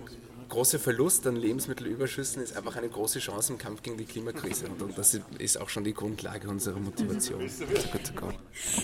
große 0.50 0.80
Verlust 0.80 1.26
an 1.28 1.36
Lebensmittelüberschüssen 1.36 2.42
ist 2.42 2.58
einfach 2.58 2.76
eine 2.76 2.90
große 2.90 3.20
Chance 3.20 3.54
im 3.54 3.60
Kampf 3.60 3.82
gegen 3.84 3.98
die 3.98 4.06
Klimakrise. 4.06 4.66
Und 4.68 4.98
das 4.98 5.20
ist 5.38 5.62
auch 5.62 5.70
schon 5.70 5.84
die 5.84 5.94
Grundlage 5.94 6.50
unserer 6.50 6.80
Motivation. 6.80 7.42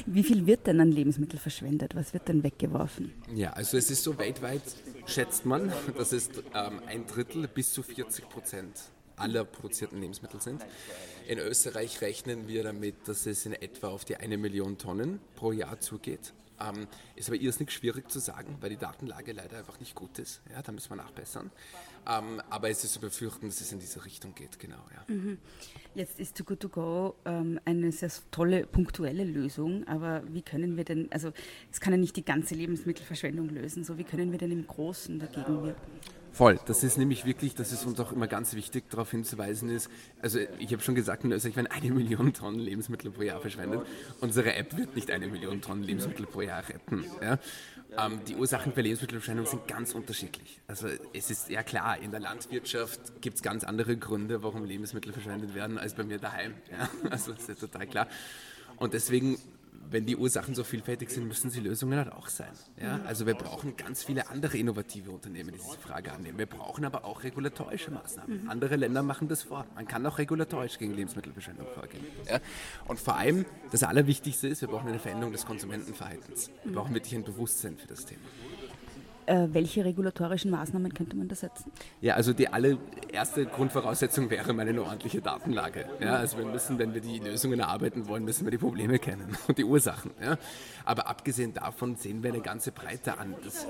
Wie 0.05 0.23
viel 0.23 0.45
wird 0.45 0.67
denn 0.67 0.79
an 0.79 0.91
Lebensmitteln 0.91 1.39
verschwendet? 1.39 1.95
Was 1.95 2.13
wird 2.13 2.27
denn 2.27 2.43
weggeworfen? 2.43 3.11
Ja, 3.33 3.53
also 3.53 3.77
es 3.77 3.89
ist 3.89 4.03
so 4.03 4.17
weltweit, 4.17 4.61
schätzt 5.07 5.45
man, 5.45 5.71
dass 5.97 6.11
es 6.11 6.29
ähm, 6.53 6.81
ein 6.87 7.05
Drittel 7.07 7.47
bis 7.47 7.73
zu 7.73 7.83
40 7.83 8.29
Prozent 8.29 8.79
aller 9.17 9.45
produzierten 9.45 9.99
Lebensmittel 9.99 10.41
sind. 10.41 10.61
In 11.27 11.39
Österreich 11.39 12.01
rechnen 12.01 12.47
wir 12.47 12.63
damit, 12.63 12.95
dass 13.07 13.25
es 13.25 13.45
in 13.45 13.53
etwa 13.53 13.87
auf 13.87 14.05
die 14.05 14.17
eine 14.17 14.37
Million 14.37 14.77
Tonnen 14.77 15.19
pro 15.35 15.51
Jahr 15.51 15.79
zugeht 15.79 16.33
Ähm, 16.59 16.87
ist 17.15 17.29
aber 17.29 17.37
irrsinnig 17.37 17.71
schwierig 17.71 18.09
zu 18.09 18.19
sagen, 18.19 18.57
weil 18.61 18.69
die 18.69 18.77
Datenlage 18.77 19.33
leider 19.33 19.57
einfach 19.57 19.79
nicht 19.79 19.95
gut 19.95 20.19
ist. 20.19 20.41
Ja, 20.51 20.61
da 20.61 20.71
müssen 20.71 20.89
wir 20.89 20.95
nachbessern. 20.95 21.51
Ähm, 22.07 22.41
aber 22.49 22.69
es 22.69 22.83
ist 22.83 22.93
zu 22.93 22.99
befürchten, 22.99 23.47
dass 23.47 23.61
es 23.61 23.71
in 23.71 23.79
diese 23.79 24.05
Richtung 24.05 24.35
geht, 24.35 24.59
genau. 24.59 24.83
Ja. 24.93 25.13
Mhm. 25.13 25.37
Jetzt 25.95 26.19
ist 26.19 26.37
Too 26.37 26.43
Good 26.43 26.59
To 26.61 26.69
Go 26.69 27.15
ähm, 27.25 27.59
eine 27.65 27.91
sehr 27.91 28.11
tolle 28.31 28.65
punktuelle 28.67 29.23
Lösung, 29.23 29.87
aber 29.87 30.23
wie 30.27 30.41
können 30.41 30.77
wir 30.77 30.83
denn, 30.83 31.11
also 31.11 31.31
es 31.71 31.79
kann 31.79 31.93
ja 31.93 31.97
nicht 31.97 32.15
die 32.15 32.25
ganze 32.25 32.53
Lebensmittelverschwendung 32.55 33.49
lösen, 33.49 33.83
so 33.83 33.97
wie 33.97 34.03
können 34.03 34.31
wir 34.31 34.37
denn 34.37 34.51
im 34.51 34.67
Großen 34.67 35.19
dagegen 35.19 35.63
wirken? 35.63 35.99
Voll, 36.35 36.59
das 36.65 36.83
ist 36.83 36.97
nämlich 36.97 37.23
wirklich, 37.23 37.55
das 37.55 37.71
ist 37.71 37.85
uns 37.85 37.97
auch 38.01 38.11
immer 38.11 38.27
ganz 38.27 38.55
wichtig 38.55 38.89
darauf 38.89 39.09
hinzuweisen 39.09 39.69
ist, 39.69 39.89
also 40.21 40.37
ich 40.59 40.73
habe 40.73 40.83
schon 40.83 40.93
gesagt, 40.93 41.23
in 41.23 41.31
Österreich 41.31 41.55
werden 41.55 41.67
eine 41.67 41.91
Million 41.91 42.33
Tonnen 42.33 42.59
Lebensmittel 42.59 43.09
pro 43.09 43.21
Jahr 43.21 43.39
verschwendet. 43.39 43.87
Unsere 44.19 44.53
App 44.53 44.75
wird 44.75 44.97
nicht 44.97 45.11
eine 45.11 45.27
Million 45.27 45.61
Tonnen 45.61 45.83
Lebensmittel 45.83 46.25
pro 46.25 46.41
Jahr 46.41 46.67
retten. 46.67 47.05
Ja? 47.21 47.39
Ähm, 47.97 48.19
die 48.27 48.35
Ursachen 48.35 48.73
für 48.73 48.81
Lebensmittelverschwendung 48.81 49.45
sind 49.45 49.65
ganz 49.69 49.93
unterschiedlich. 49.93 50.59
Also 50.67 50.89
es 51.13 51.31
ist 51.31 51.49
ja 51.49 51.63
klar, 51.63 51.99
in 51.99 52.11
der 52.11 52.19
Landwirtschaft 52.19 53.21
gibt 53.21 53.37
es 53.37 53.41
ganz 53.41 53.63
andere 53.63 53.95
Gründe, 53.95 54.43
warum 54.43 54.65
Lebensmittel 54.65 55.13
verschwendet 55.13 55.55
werden, 55.55 55.77
als 55.77 55.93
bei 55.93 56.03
mir 56.03 56.17
daheim. 56.17 56.53
Ja? 56.69 56.89
Also 57.11 57.31
das 57.31 57.43
ist 57.43 57.47
ja 57.47 57.55
total 57.55 57.87
klar. 57.87 58.09
Und 58.75 58.93
deswegen 58.93 59.37
wenn 59.89 60.05
die 60.05 60.15
Ursachen 60.15 60.55
so 60.55 60.63
vielfältig 60.63 61.09
sind, 61.09 61.27
müssen 61.27 61.49
sie 61.49 61.59
Lösungen 61.59 61.97
halt 61.97 62.11
auch 62.11 62.27
sein. 62.27 62.51
Ja? 62.81 62.99
Also 63.05 63.25
wir 63.25 63.35
brauchen 63.35 63.75
ganz 63.75 64.03
viele 64.03 64.29
andere 64.29 64.57
innovative 64.57 65.11
Unternehmen, 65.11 65.51
die 65.51 65.59
diese 65.59 65.77
Frage 65.77 66.11
annehmen. 66.11 66.37
Wir 66.37 66.45
brauchen 66.45 66.85
aber 66.85 67.05
auch 67.05 67.23
regulatorische 67.23 67.91
Maßnahmen. 67.91 68.43
Mhm. 68.43 68.49
Andere 68.49 68.75
Länder 68.75 69.03
machen 69.03 69.27
das 69.27 69.43
vor. 69.43 69.65
Man 69.75 69.87
kann 69.87 70.05
auch 70.05 70.17
regulatorisch 70.17 70.77
gegen 70.77 70.93
Lebensmittelverschwendung 70.93 71.67
vorgehen. 71.73 72.03
Ja? 72.29 72.39
Und 72.87 72.99
vor 72.99 73.15
allem, 73.15 73.45
das 73.71 73.83
Allerwichtigste 73.83 74.47
ist, 74.47 74.61
wir 74.61 74.67
brauchen 74.67 74.87
eine 74.87 74.99
Veränderung 74.99 75.31
des 75.31 75.45
Konsumentenverhaltens. 75.45 76.51
Wir 76.63 76.73
brauchen 76.73 76.93
wirklich 76.93 77.15
ein 77.15 77.23
Bewusstsein 77.23 77.77
für 77.77 77.87
das 77.87 78.05
Thema. 78.05 78.21
Äh, 79.27 79.47
welche 79.51 79.83
regulatorischen 79.83 80.51
Maßnahmen 80.51 80.93
könnte 80.93 81.15
man 81.15 81.27
da 81.27 81.35
setzen? 81.35 81.71
Ja, 81.99 82.13
also 82.15 82.33
die 82.33 82.47
allererste 82.47 83.45
Grundvoraussetzung 83.45 84.29
wäre 84.29 84.53
mal 84.53 84.67
eine 84.67 84.83
ordentliche 84.83 85.21
Datenlage. 85.21 85.85
Ja, 85.99 86.15
also 86.15 86.37
wir 86.37 86.45
müssen, 86.45 86.77
wenn 86.77 86.93
wir 86.93 87.01
die 87.01 87.19
Lösungen 87.19 87.59
erarbeiten 87.59 88.07
wollen, 88.07 88.23
müssen 88.23 88.45
wir 88.45 88.51
die 88.51 88.59
Probleme 88.59 88.99
kennen 88.99 89.35
und 89.47 89.57
die 89.57 89.63
Ursachen. 89.63 90.11
Ja. 90.21 90.37
Aber 90.83 91.07
abgesehen 91.07 91.53
davon 91.53 91.95
sehen 91.95 92.21
wir 92.21 92.31
eine 92.31 92.41
ganze 92.41 92.71
Breite 92.71 93.17
an. 93.17 93.35
Das, 93.43 93.65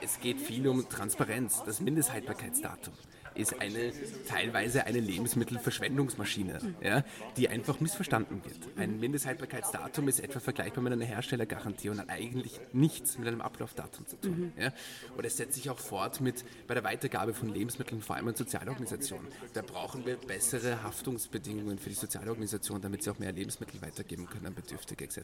es 0.00 0.20
geht 0.20 0.40
viel 0.40 0.66
um 0.66 0.88
Transparenz, 0.88 1.62
das 1.64 1.80
Mindesthaltbarkeitsdatum 1.80 2.94
ist 3.36 3.60
eine 3.60 3.92
teilweise 4.28 4.84
eine 4.86 5.00
Lebensmittelverschwendungsmaschine, 5.00 6.58
ja, 6.82 7.04
die 7.36 7.48
einfach 7.48 7.80
missverstanden 7.80 8.44
wird. 8.44 8.58
Ein 8.76 8.98
Mindesthaltbarkeitsdatum 9.00 10.08
ist 10.08 10.20
etwa 10.20 10.40
vergleichbar 10.40 10.82
mit 10.82 10.92
einer 10.92 11.04
Herstellergarantie 11.04 11.90
und 11.90 11.98
hat 11.98 12.10
eigentlich 12.10 12.60
nichts 12.72 13.18
mit 13.18 13.28
einem 13.28 13.40
Ablaufdatum 13.40 14.06
zu 14.06 14.16
tun. 14.16 14.52
Mhm. 14.56 14.62
Ja. 14.62 14.72
Und 15.16 15.24
es 15.24 15.36
setzt 15.36 15.54
sich 15.54 15.70
auch 15.70 15.78
fort 15.78 16.20
mit 16.20 16.44
bei 16.66 16.74
der 16.74 16.84
Weitergabe 16.84 17.34
von 17.34 17.48
Lebensmitteln, 17.48 18.02
vor 18.02 18.16
allem 18.16 18.28
an 18.28 18.34
Sozialorganisationen. 18.34 19.26
Da 19.54 19.62
brauchen 19.62 20.06
wir 20.06 20.16
bessere 20.16 20.82
Haftungsbedingungen 20.82 21.78
für 21.78 21.88
die 21.88 21.94
Sozialorganisationen, 21.94 22.82
damit 22.82 23.02
sie 23.02 23.10
auch 23.10 23.18
mehr 23.18 23.32
Lebensmittel 23.32 23.80
weitergeben 23.82 24.26
können 24.26 24.46
an 24.46 24.54
Bedürftige 24.54 25.04
etc. 25.04 25.18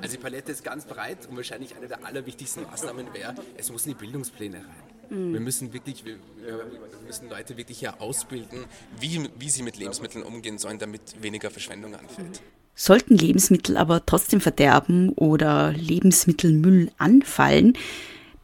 Also 0.00 0.16
die 0.16 0.22
Palette 0.22 0.52
ist 0.52 0.64
ganz 0.64 0.84
breit 0.84 1.26
und 1.26 1.36
wahrscheinlich 1.36 1.76
eine 1.76 1.88
der 1.88 2.04
allerwichtigsten 2.04 2.64
Maßnahmen 2.64 3.12
wäre, 3.14 3.34
es 3.56 3.70
muss 3.70 3.86
in 3.86 3.92
die 3.92 3.98
Bildungspläne 3.98 4.58
rein. 4.58 4.91
Mhm. 5.12 5.34
Wir 5.34 5.40
müssen 5.40 5.72
wirklich, 5.72 6.04
wir, 6.04 6.16
wir, 6.42 6.66
müssen 7.06 7.28
Leute 7.28 7.56
wirklich 7.56 7.78
hier 7.78 8.00
ausbilden, 8.00 8.64
wie, 8.98 9.28
wie 9.38 9.50
sie 9.50 9.62
mit 9.62 9.76
Lebensmitteln 9.76 10.24
umgehen 10.24 10.58
sollen, 10.58 10.78
damit 10.78 11.00
weniger 11.20 11.50
Verschwendung 11.50 11.94
anfällt. 11.94 12.40
Sollten 12.74 13.16
Lebensmittel 13.16 13.76
aber 13.76 14.06
trotzdem 14.06 14.40
verderben 14.40 15.10
oder 15.10 15.72
Lebensmittelmüll 15.72 16.90
anfallen, 16.96 17.74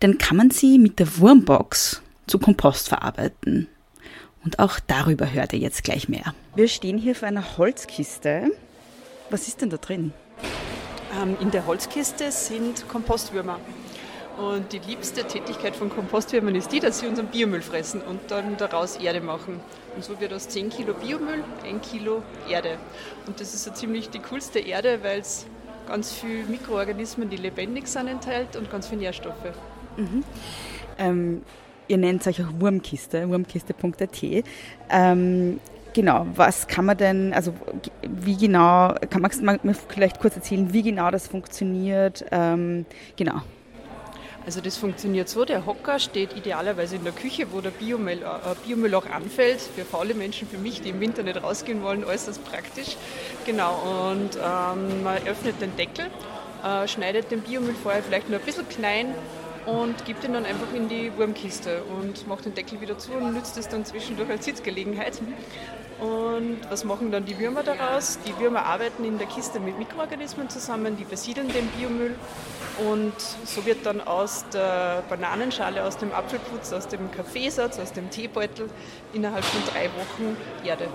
dann 0.01 0.19
kann 0.19 0.37
man 0.37 0.51
sie 0.51 0.79
mit 0.79 0.99
der 0.99 1.19
Wurmbox 1.19 2.03
zu 2.27 2.39
Kompost 2.39 2.89
verarbeiten. 2.89 3.69
Und 4.45 4.59
auch 4.59 4.79
darüber 4.87 5.33
hört 5.33 5.55
ihr 5.55 5.59
jetzt 5.59 5.83
gleich 5.83 6.09
mehr. 6.09 6.35
Wir 6.55 6.69
stehen 6.69 6.99
hier 6.99 7.15
vor 7.15 7.29
einer 7.29 7.57
Holzkiste. 7.57 8.53
Was 9.31 9.49
ist 9.49 9.63
denn 9.63 9.71
da 9.71 9.79
drin? 9.79 10.13
Ähm, 11.21 11.37
in 11.41 11.51
der 11.51 11.67
Holzkiste 11.67 12.31
sind 12.31 12.87
Kompostwürmer. 12.89 13.59
Und 14.39 14.73
die 14.73 14.79
liebste 14.79 15.25
Tätigkeit 15.25 15.75
von 15.75 15.91
Kompostwürmern 15.91 16.55
ist 16.55 16.71
die, 16.71 16.79
dass 16.79 17.01
sie 17.01 17.09
unseren 17.09 17.27
Biomüll 17.27 17.61
fressen 17.61 18.01
und 18.01 18.21
dann 18.29 18.57
daraus 18.57 18.97
Erde 18.97 19.21
machen. 19.21 19.59
Und 19.97 20.05
so 20.05 20.21
wird 20.21 20.33
aus 20.33 20.49
10 20.49 20.71
Kilo 20.71 20.95
Biomüll 20.95 21.43
1 21.65 21.91
Kilo 21.91 22.23
Erde. 22.49 22.79
Und 23.27 23.41
das 23.41 23.53
ist 23.53 23.65
so 23.65 23.73
ziemlich 23.73 24.11
die 24.11 24.21
coolste 24.21 24.61
Erde, 24.61 25.01
weil 25.03 25.19
es 25.19 25.45
ganz 25.89 26.13
viele 26.13 26.45
Mikroorganismen, 26.45 27.29
die 27.29 27.37
lebendig 27.37 27.89
sind, 27.89 28.07
enthält 28.07 28.55
und 28.55 28.71
ganz 28.71 28.87
viele 28.87 29.01
Nährstoffe. 29.01 29.53
Mhm. 29.97 30.23
Ähm, 30.99 31.43
ihr 31.89 31.99
nennt 31.99 32.21
es 32.21 32.29
euch 32.29 32.47
auch 32.47 32.61
Wurmkiste, 32.61 33.29
wurmkiste.at. 33.29 34.45
Ähm, 34.89 35.59
genau, 35.95 36.27
was 36.37 36.69
kann 36.69 36.85
man 36.85 36.97
denn, 36.97 37.33
also 37.33 37.53
wie 38.03 38.37
genau, 38.37 38.95
kann 39.11 39.21
man, 39.21 39.61
man 39.65 39.75
vielleicht 39.89 40.21
kurz 40.21 40.37
erzählen, 40.37 40.73
wie 40.73 40.83
genau 40.83 41.11
das 41.11 41.27
funktioniert? 41.27 42.25
Ähm, 42.31 42.87
genau. 43.17 43.43
Also 44.49 44.63
das 44.63 44.79
funktioniert 44.79 45.29
so, 45.29 45.45
der 45.45 45.67
Hocker 45.67 45.99
steht 45.99 46.35
idealerweise 46.35 46.97
in 46.97 47.05
der 47.05 47.13
Küche, 47.13 47.49
wo 47.53 47.61
der 47.61 47.69
Biomüll, 47.69 48.23
äh, 48.23 48.55
Biomüll 48.67 48.95
auch 48.95 49.05
anfällt. 49.05 49.61
Für 49.61 49.85
faule 49.85 50.15
Menschen, 50.15 50.49
für 50.49 50.57
mich, 50.57 50.81
die 50.81 50.89
im 50.89 51.01
Winter 51.01 51.23
nicht 51.23 51.43
rausgehen 51.43 51.83
wollen, 51.83 52.03
äußerst 52.03 52.43
praktisch. 52.47 52.97
Genau, 53.45 53.75
und 54.11 54.37
ähm, 54.37 55.03
man 55.03 55.19
öffnet 55.27 55.61
den 55.61 55.77
Deckel, 55.77 56.07
äh, 56.65 56.89
schneidet 56.89 57.31
den 57.31 57.43
Biomüll 57.43 57.75
vorher 57.75 58.03
vielleicht 58.03 58.31
nur 58.31 58.39
ein 58.39 58.45
bisschen 58.47 58.67
klein 58.71 59.15
und 59.67 60.07
gibt 60.07 60.25
ihn 60.25 60.33
dann 60.33 60.47
einfach 60.47 60.73
in 60.75 60.89
die 60.89 61.13
Wurmkiste 61.19 61.83
und 61.83 62.27
macht 62.27 62.47
den 62.47 62.55
Deckel 62.55 62.81
wieder 62.81 62.97
zu 62.97 63.13
und 63.13 63.35
nützt 63.35 63.59
es 63.59 63.69
dann 63.69 63.85
zwischendurch 63.85 64.31
als 64.31 64.47
Sitzgelegenheit. 64.47 65.21
Und 66.01 66.59
was 66.71 66.85
machen 66.85 67.13
dann 67.13 67.27
die 67.27 67.39
Würmer 67.39 67.65
daraus? 67.65 68.19
Die 68.27 68.39
Würmer 68.39 68.65
arbeiten 68.65 69.05
in 69.05 69.19
der 69.19 69.27
Kiste 69.27 69.61
mit 69.61 69.79
Mikroorganismen 69.79 70.49
zusammen, 70.49 70.97
die 70.97 71.05
besiedeln 71.05 71.49
den 71.49 71.67
Biomüll 71.67 72.15
und 72.79 73.13
so 73.45 73.65
wird 73.67 73.85
dann 73.85 74.01
aus 74.01 74.45
der 74.53 75.03
Bananenschale, 75.09 75.85
aus 75.85 75.97
dem 75.97 76.13
Apfelputz, 76.13 76.73
aus 76.73 76.89
dem 76.89 77.11
Kaffeesatz, 77.11 77.79
aus 77.79 77.93
dem 77.93 78.11
Teebeutel 78.11 78.69
innerhalb 79.13 79.45
von 79.45 79.63
drei 79.73 79.87
Wochen 79.87 80.37
Erde. 80.65 80.89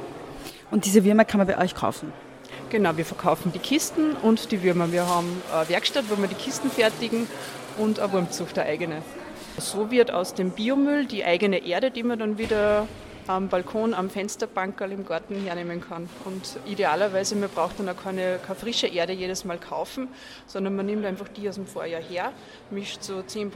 Und 0.72 0.86
diese 0.86 1.04
Würmer 1.04 1.25
kann 1.25 1.40
man 1.40 1.48
bei 1.48 1.58
euch 1.58 1.75
kaufen? 1.75 2.13
Genau, 2.70 2.98
wir 2.98 3.06
verkaufen 3.06 3.52
die 3.52 3.60
Kisten 3.60 4.13
und 4.22 4.52
die 4.52 4.63
Würmer. 4.63 4.92
Wir 4.92 5.08
haben 5.08 5.42
eine 5.54 5.70
Werkstatt, 5.70 6.06
wo 6.10 6.20
wir 6.20 6.28
die 6.28 6.36
Kisten 6.36 6.72
fertigen 6.72 7.28
und 7.78 8.00
eine 8.00 8.12
Wurmzucht, 8.12 8.58
eine 8.58 8.70
eigene. 8.70 9.02
So 9.58 9.92
wird 9.92 10.12
aus 10.12 10.34
dem 10.34 10.52
Biomüll 10.52 11.06
die 11.06 11.24
eigene 11.24 11.63
Erde, 11.66 11.92
die 11.92 12.04
man 12.04 12.18
dann 12.18 12.38
wieder 12.38 12.88
am 13.27 13.50
Balkon, 13.50 13.94
am 13.94 14.10
Fensterbankerl 14.10 14.92
im 14.92 15.06
Garten 15.06 15.36
hernehmen 15.36 15.82
kann. 15.82 16.10
Und 16.25 16.58
idealerweise, 16.65 17.36
man 17.36 17.50
braucht 17.50 17.80
dann 17.80 17.89
auch 17.89 18.01
keine, 18.01 18.39
keine 18.46 18.56
frische 18.60 18.88
Erde 18.88 19.13
jedes 19.13 19.46
Mal 19.46 19.58
kaufen, 19.58 20.08
sondern 20.46 20.75
man 20.75 20.86
nimmt 20.86 21.06
einfach 21.06 21.27
die 21.27 21.48
aus 21.48 21.56
dem 21.56 21.68
Vorjahr 21.68 22.01
her, 22.01 22.34
mischt 22.72 23.03
so 23.03 23.20
10%, 23.20 23.51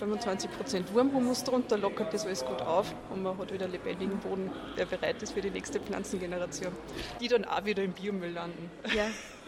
25% 0.00 0.94
Wurmhumus 0.94 1.44
drunter, 1.44 1.78
lockert 1.78 2.12
das 2.12 2.26
alles 2.26 2.44
gut 2.44 2.62
auf 2.62 2.94
und 3.10 3.22
man 3.22 3.36
hat 3.38 3.52
wieder 3.52 3.68
lebendigen 3.68 4.18
Boden, 4.18 4.50
der 4.76 4.86
bereit 4.86 5.22
ist 5.22 5.32
für 5.32 5.40
die 5.40 5.50
nächste 5.50 5.80
Pflanzengeneration, 5.80 6.72
die 7.20 7.28
dann 7.28 7.44
auch 7.44 7.64
wieder 7.64 7.82
im 7.82 7.92
Biomüll 7.92 8.32
landen. 8.32 8.70
Ja. 8.94 9.06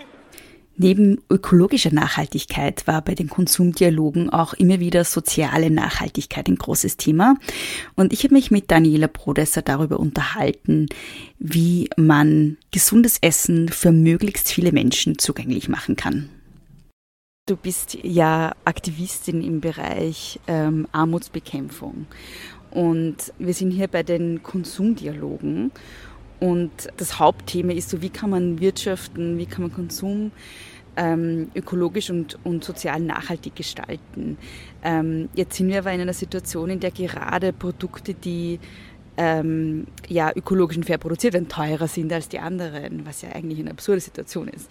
Neben 0.77 1.21
ökologischer 1.29 1.93
Nachhaltigkeit 1.93 2.87
war 2.87 3.03
bei 3.03 3.15
den 3.15 3.29
Konsumdialogen 3.29 4.31
auch 4.31 4.55
immer 4.55 4.81
wieder 4.81 5.05
soziale 5.05 5.71
Nachhaltigkeit 5.71 6.49
ein 6.49 6.57
großes 6.57 6.97
Thema. 6.97 7.37
Und 7.95 8.13
ich 8.13 8.25
habe 8.25 8.35
mich 8.35 8.51
mit 8.51 8.71
Daniela 8.71 9.07
Brodesser 9.07 9.63
darüber 9.63 10.01
unterhalten, 10.01 10.87
wie 11.39 11.91
man 11.97 12.57
gesundes 12.71 13.19
Essen 13.21 13.69
für 13.69 13.93
möglichst 13.93 14.51
viele 14.51 14.73
Menschen 14.73 15.19
zugänglich 15.19 15.69
machen 15.69 15.97
kann. 15.97 16.31
Du 17.47 17.57
bist 17.57 17.99
ja 18.03 18.55
Aktivistin 18.65 19.43
im 19.43 19.61
Bereich 19.61 20.41
ähm, 20.47 20.87
Armutsbekämpfung. 20.93 22.07
Und 22.71 23.17
wir 23.39 23.53
sind 23.53 23.73
hier 23.73 23.89
bei 23.89 24.03
den 24.03 24.43
Konsumdialogen. 24.43 25.73
Und 26.43 26.89
das 26.97 27.21
Hauptthema 27.21 27.73
ist 27.73 27.89
so, 27.89 28.03
wie 28.03 28.11
kann 28.11 28.29
man 28.29 28.59
wirtschaften, 28.59 29.39
wie 29.39 29.47
kann 29.47 29.63
man 29.63 29.73
Konsum 29.73 30.33
ähm, 30.97 31.53
ökologisch 31.55 32.11
und, 32.11 32.37
und 32.43 32.65
sozial 32.65 32.99
nachhaltig 32.99 33.55
gestalten. 33.55 34.37
Ähm, 34.83 35.29
jetzt 35.35 35.57
sind 35.57 35.69
wir 35.69 35.79
aber 35.79 35.93
in 35.93 36.01
einer 36.01 36.13
Situation, 36.13 36.69
in 36.71 36.81
der 36.81 36.91
gerade 36.91 37.53
Produkte, 37.53 38.15
die 38.15 38.59
ähm, 39.17 39.87
ja, 40.09 40.33
ökologisch 40.35 40.77
und 40.77 40.85
fair 40.85 40.99
produziert 40.99 41.35
werden, 41.35 41.49
teurer 41.49 41.87
sind 41.87 42.13
als 42.13 42.29
die 42.29 42.41
anderen, 42.41 43.07
was 43.07 43.23
ja 43.23 43.29
eigentlich 43.31 43.61
eine 43.61 43.71
absurde 43.71 44.01
Situation 44.01 44.49
ist. 44.49 44.69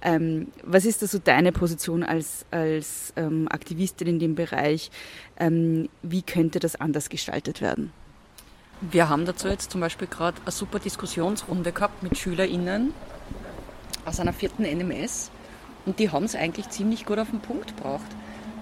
Ähm, 0.00 0.46
was 0.64 0.86
ist 0.86 1.02
da 1.02 1.06
so 1.06 1.18
deine 1.18 1.52
Position 1.52 2.02
als, 2.02 2.46
als 2.50 3.12
ähm, 3.16 3.46
Aktivistin 3.50 4.08
in 4.08 4.18
dem 4.20 4.36
Bereich? 4.36 4.90
Ähm, 5.38 5.90
wie 6.02 6.22
könnte 6.22 6.60
das 6.60 6.76
anders 6.76 7.10
gestaltet 7.10 7.60
werden? 7.60 7.92
Wir 8.82 9.10
haben 9.10 9.26
dazu 9.26 9.46
jetzt 9.46 9.72
zum 9.72 9.82
Beispiel 9.82 10.08
gerade 10.08 10.40
eine 10.40 10.52
super 10.52 10.78
Diskussionsrunde 10.78 11.70
gehabt 11.70 12.02
mit 12.02 12.16
SchülerInnen 12.16 12.94
aus 14.06 14.20
einer 14.20 14.32
vierten 14.32 14.62
NMS 14.62 15.30
Und 15.84 15.98
die 15.98 16.10
haben 16.10 16.24
es 16.24 16.34
eigentlich 16.34 16.70
ziemlich 16.70 17.04
gut 17.04 17.18
auf 17.18 17.28
den 17.28 17.40
Punkt 17.40 17.76
gebracht. 17.76 18.06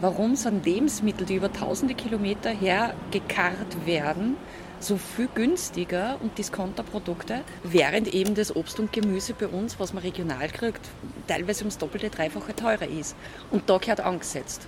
Warum 0.00 0.34
sind 0.34 0.66
Lebensmittel, 0.66 1.24
die 1.24 1.36
über 1.36 1.52
tausende 1.52 1.94
Kilometer 1.94 2.50
hergekarrt 2.50 3.86
werden, 3.86 4.36
so 4.80 4.96
viel 4.96 5.28
günstiger 5.32 6.16
und 6.20 6.36
Discounterprodukte, 6.36 7.42
während 7.62 8.12
eben 8.12 8.34
das 8.34 8.54
Obst 8.56 8.80
und 8.80 8.92
Gemüse 8.92 9.34
bei 9.34 9.46
uns, 9.46 9.78
was 9.78 9.92
man 9.92 10.02
regional 10.02 10.48
kriegt, 10.48 10.88
teilweise 11.28 11.60
ums 11.60 11.78
Doppelte, 11.78 12.10
Dreifache 12.10 12.56
teurer 12.56 12.88
ist. 12.88 13.14
Und 13.52 13.70
da 13.70 13.78
gehört 13.78 14.00
angesetzt. 14.00 14.66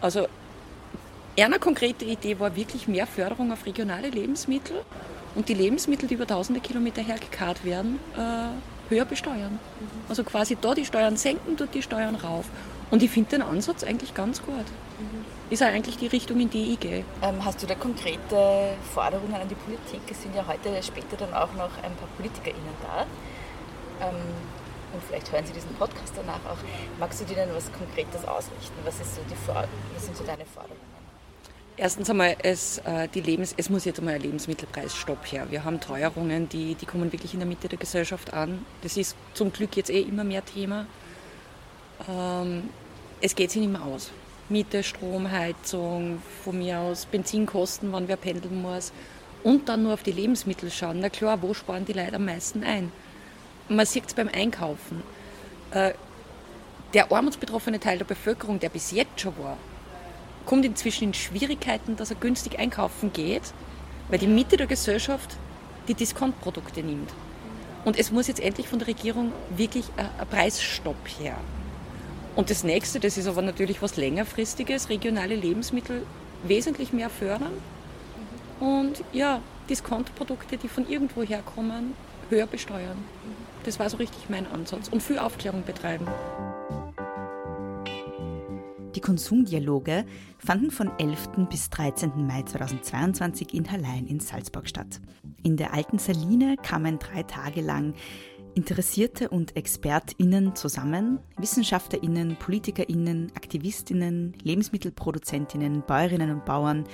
Also 0.00 0.26
eine 1.44 1.58
konkrete 1.58 2.04
Idee 2.04 2.38
war 2.40 2.56
wirklich 2.56 2.88
mehr 2.88 3.06
Förderung 3.06 3.52
auf 3.52 3.66
regionale 3.66 4.08
Lebensmittel 4.08 4.82
und 5.34 5.48
die 5.48 5.54
Lebensmittel, 5.54 6.08
die 6.08 6.14
über 6.14 6.26
tausende 6.26 6.60
Kilometer 6.60 7.02
hergekarrt 7.02 7.64
werden, 7.64 7.98
äh, 8.16 8.90
höher 8.90 9.04
besteuern. 9.04 9.58
Also 10.08 10.24
quasi 10.24 10.56
da 10.58 10.74
die 10.74 10.84
Steuern 10.84 11.16
senken, 11.16 11.56
dort 11.56 11.74
die 11.74 11.82
Steuern 11.82 12.14
rauf. 12.14 12.46
Und 12.90 13.02
ich 13.02 13.10
finde 13.10 13.30
den 13.30 13.42
Ansatz 13.42 13.84
eigentlich 13.84 14.14
ganz 14.14 14.42
gut. 14.42 14.64
Ist 15.50 15.62
auch 15.62 15.66
eigentlich 15.66 15.98
die 15.98 16.06
Richtung, 16.06 16.40
in 16.40 16.50
die 16.50 16.72
ich 16.72 16.80
gehe. 16.80 17.04
Ähm, 17.22 17.44
hast 17.44 17.62
du 17.62 17.66
da 17.66 17.74
konkrete 17.74 18.74
Forderungen 18.94 19.34
an 19.34 19.48
die 19.48 19.54
Politik? 19.54 20.00
Es 20.10 20.22
sind 20.22 20.34
ja 20.34 20.44
heute 20.46 20.82
später 20.82 21.16
dann 21.16 21.34
auch 21.34 21.52
noch 21.54 21.70
ein 21.82 21.94
paar 21.96 22.08
PolitikerInnen 22.16 22.74
da. 22.82 23.06
Ähm, 24.06 24.14
und 24.92 25.02
vielleicht 25.02 25.30
hören 25.30 25.44
Sie 25.44 25.52
diesen 25.52 25.74
Podcast 25.74 26.14
danach 26.16 26.40
auch. 26.50 26.58
Magst 26.98 27.20
du 27.20 27.24
denen 27.24 27.54
was 27.54 27.70
Konkretes 27.72 28.24
ausrichten? 28.26 28.74
Was, 28.84 28.98
so 28.98 29.20
die 29.28 29.36
was 29.46 30.04
sind 30.04 30.16
so 30.16 30.24
deine 30.24 30.46
Forderungen? 30.46 31.05
Erstens 31.78 32.08
einmal, 32.08 32.36
es, 32.42 32.78
äh, 32.78 33.06
die 33.08 33.20
Lebens, 33.20 33.52
es 33.54 33.68
muss 33.68 33.84
jetzt 33.84 33.98
einmal 33.98 34.14
ein 34.14 34.22
Lebensmittelpreisstopp 34.22 35.30
her. 35.30 35.46
Wir 35.50 35.64
haben 35.64 35.78
Teuerungen, 35.78 36.48
die, 36.48 36.74
die 36.74 36.86
kommen 36.86 37.12
wirklich 37.12 37.34
in 37.34 37.40
der 37.40 37.46
Mitte 37.46 37.68
der 37.68 37.78
Gesellschaft 37.78 38.32
an. 38.32 38.64
Das 38.82 38.96
ist 38.96 39.14
zum 39.34 39.52
Glück 39.52 39.76
jetzt 39.76 39.90
eh 39.90 40.00
immer 40.00 40.24
mehr 40.24 40.42
Thema. 40.42 40.86
Ähm, 42.08 42.70
es 43.20 43.34
geht 43.34 43.50
sich 43.50 43.60
nicht 43.60 43.72
mehr 43.72 43.84
aus. 43.84 44.10
Miete, 44.48 44.82
Strom, 44.82 45.30
Heizung, 45.30 46.22
von 46.44 46.56
mir 46.56 46.78
aus 46.78 47.04
Benzinkosten, 47.04 47.92
wann 47.92 48.08
wer 48.08 48.16
pendeln 48.16 48.62
muss. 48.62 48.90
Und 49.42 49.68
dann 49.68 49.82
nur 49.82 49.92
auf 49.92 50.02
die 50.02 50.12
Lebensmittel 50.12 50.70
schauen. 50.70 51.00
Na 51.00 51.10
klar, 51.10 51.42
wo 51.42 51.52
sparen 51.52 51.84
die 51.84 51.92
Leute 51.92 52.14
am 52.14 52.24
meisten 52.24 52.64
ein? 52.64 52.90
Man 53.68 53.84
sieht 53.84 54.06
es 54.06 54.14
beim 54.14 54.28
Einkaufen. 54.28 55.02
Äh, 55.72 55.92
der 56.94 57.12
armutsbetroffene 57.12 57.80
Teil 57.80 57.98
der 57.98 58.06
Bevölkerung, 58.06 58.60
der 58.60 58.70
bis 58.70 58.92
jetzt 58.92 59.20
schon 59.20 59.36
war, 59.38 59.58
kommt 60.46 60.64
inzwischen 60.64 61.04
in 61.04 61.14
Schwierigkeiten, 61.14 61.96
dass 61.96 62.10
er 62.10 62.16
günstig 62.16 62.58
einkaufen 62.58 63.12
geht, 63.12 63.52
weil 64.08 64.18
die 64.18 64.26
Mitte 64.26 64.56
der 64.56 64.66
Gesellschaft 64.66 65.36
die 65.88 65.94
Diskontprodukte 65.94 66.82
nimmt. 66.82 67.10
Und 67.84 67.98
es 67.98 68.10
muss 68.10 68.26
jetzt 68.26 68.40
endlich 68.40 68.68
von 68.68 68.78
der 68.78 68.88
Regierung 68.88 69.32
wirklich 69.56 69.84
ein 69.96 70.26
Preisstopp 70.28 70.96
her. 71.18 71.36
Und 72.34 72.50
das 72.50 72.64
nächste, 72.64 73.00
das 73.00 73.16
ist 73.16 73.26
aber 73.26 73.42
natürlich 73.42 73.82
was 73.82 73.96
längerfristiges, 73.96 74.88
regionale 74.88 75.34
Lebensmittel 75.34 76.04
wesentlich 76.42 76.92
mehr 76.92 77.10
fördern 77.10 77.52
und 78.60 79.02
ja, 79.12 79.40
Diskontprodukte, 79.68 80.56
die 80.56 80.68
von 80.68 80.88
irgendwo 80.88 81.22
herkommen, 81.22 81.94
höher 82.28 82.46
besteuern. 82.46 82.96
Das 83.64 83.78
war 83.78 83.90
so 83.90 83.96
richtig 83.96 84.28
mein 84.28 84.46
Ansatz 84.46 84.88
und 84.88 85.02
viel 85.02 85.18
Aufklärung 85.18 85.64
betreiben. 85.64 86.06
Die 88.96 89.02
Konsumdialoge 89.02 90.06
fanden 90.38 90.70
von 90.70 90.90
11. 90.98 91.48
bis 91.50 91.68
13. 91.68 92.26
Mai 92.26 92.42
2022 92.44 93.52
in 93.52 93.70
Hallein 93.70 94.06
in 94.06 94.20
Salzburg 94.20 94.66
statt. 94.66 95.02
In 95.42 95.58
der 95.58 95.74
alten 95.74 95.98
Saline 95.98 96.56
kamen 96.56 96.98
drei 96.98 97.22
Tage 97.22 97.60
lang 97.60 97.92
Interessierte 98.54 99.28
und 99.28 99.54
ExpertInnen 99.54 100.56
zusammen, 100.56 101.18
WissenschaftlerInnen, 101.36 102.36
PolitikerInnen, 102.36 103.32
AktivistInnen, 103.34 104.32
LebensmittelproduzentInnen, 104.42 105.82
Bäuerinnen 105.86 106.30
und 106.30 106.46
Bauern, 106.46 106.84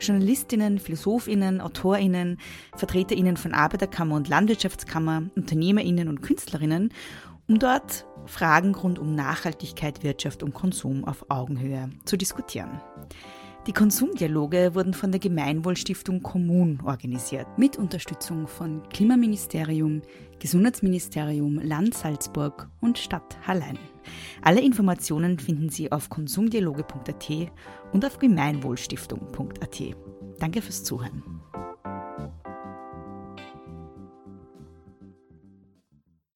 JournalistInnen, 0.00 0.78
PhilosophInnen, 0.78 1.60
AutorInnen, 1.60 2.38
VertreterInnen 2.74 3.36
von 3.36 3.52
Arbeiterkammer 3.52 4.16
und 4.16 4.28
Landwirtschaftskammer, 4.28 5.24
UnternehmerInnen 5.36 6.08
und 6.08 6.22
KünstlerInnen, 6.22 6.90
um 7.48 7.58
dort 7.58 8.06
Fragen 8.26 8.74
rund 8.74 8.98
um 8.98 9.14
Nachhaltigkeit, 9.14 10.02
Wirtschaft 10.02 10.42
und 10.42 10.54
Konsum 10.54 11.04
auf 11.04 11.26
Augenhöhe 11.28 11.90
zu 12.04 12.16
diskutieren. 12.16 12.80
Die 13.66 13.74
Konsumdialoge 13.74 14.74
wurden 14.74 14.94
von 14.94 15.12
der 15.12 15.20
Gemeinwohlstiftung 15.20 16.22
Kommun 16.22 16.80
organisiert, 16.82 17.46
mit 17.58 17.76
Unterstützung 17.76 18.46
von 18.46 18.88
Klimaministerium, 18.88 20.00
Gesundheitsministerium, 20.38 21.58
Land 21.58 21.94
Salzburg 21.94 22.70
und 22.80 22.96
Stadt 22.96 23.36
Hallein. 23.46 23.78
Alle 24.40 24.62
Informationen 24.62 25.38
finden 25.38 25.68
Sie 25.68 25.92
auf 25.92 26.08
konsumdialoge.at 26.08 27.52
und 27.92 28.04
auf 28.06 28.18
gemeinwohlstiftung.at. 28.18 29.82
Danke 30.38 30.62
fürs 30.62 30.82
Zuhören. 30.82 31.22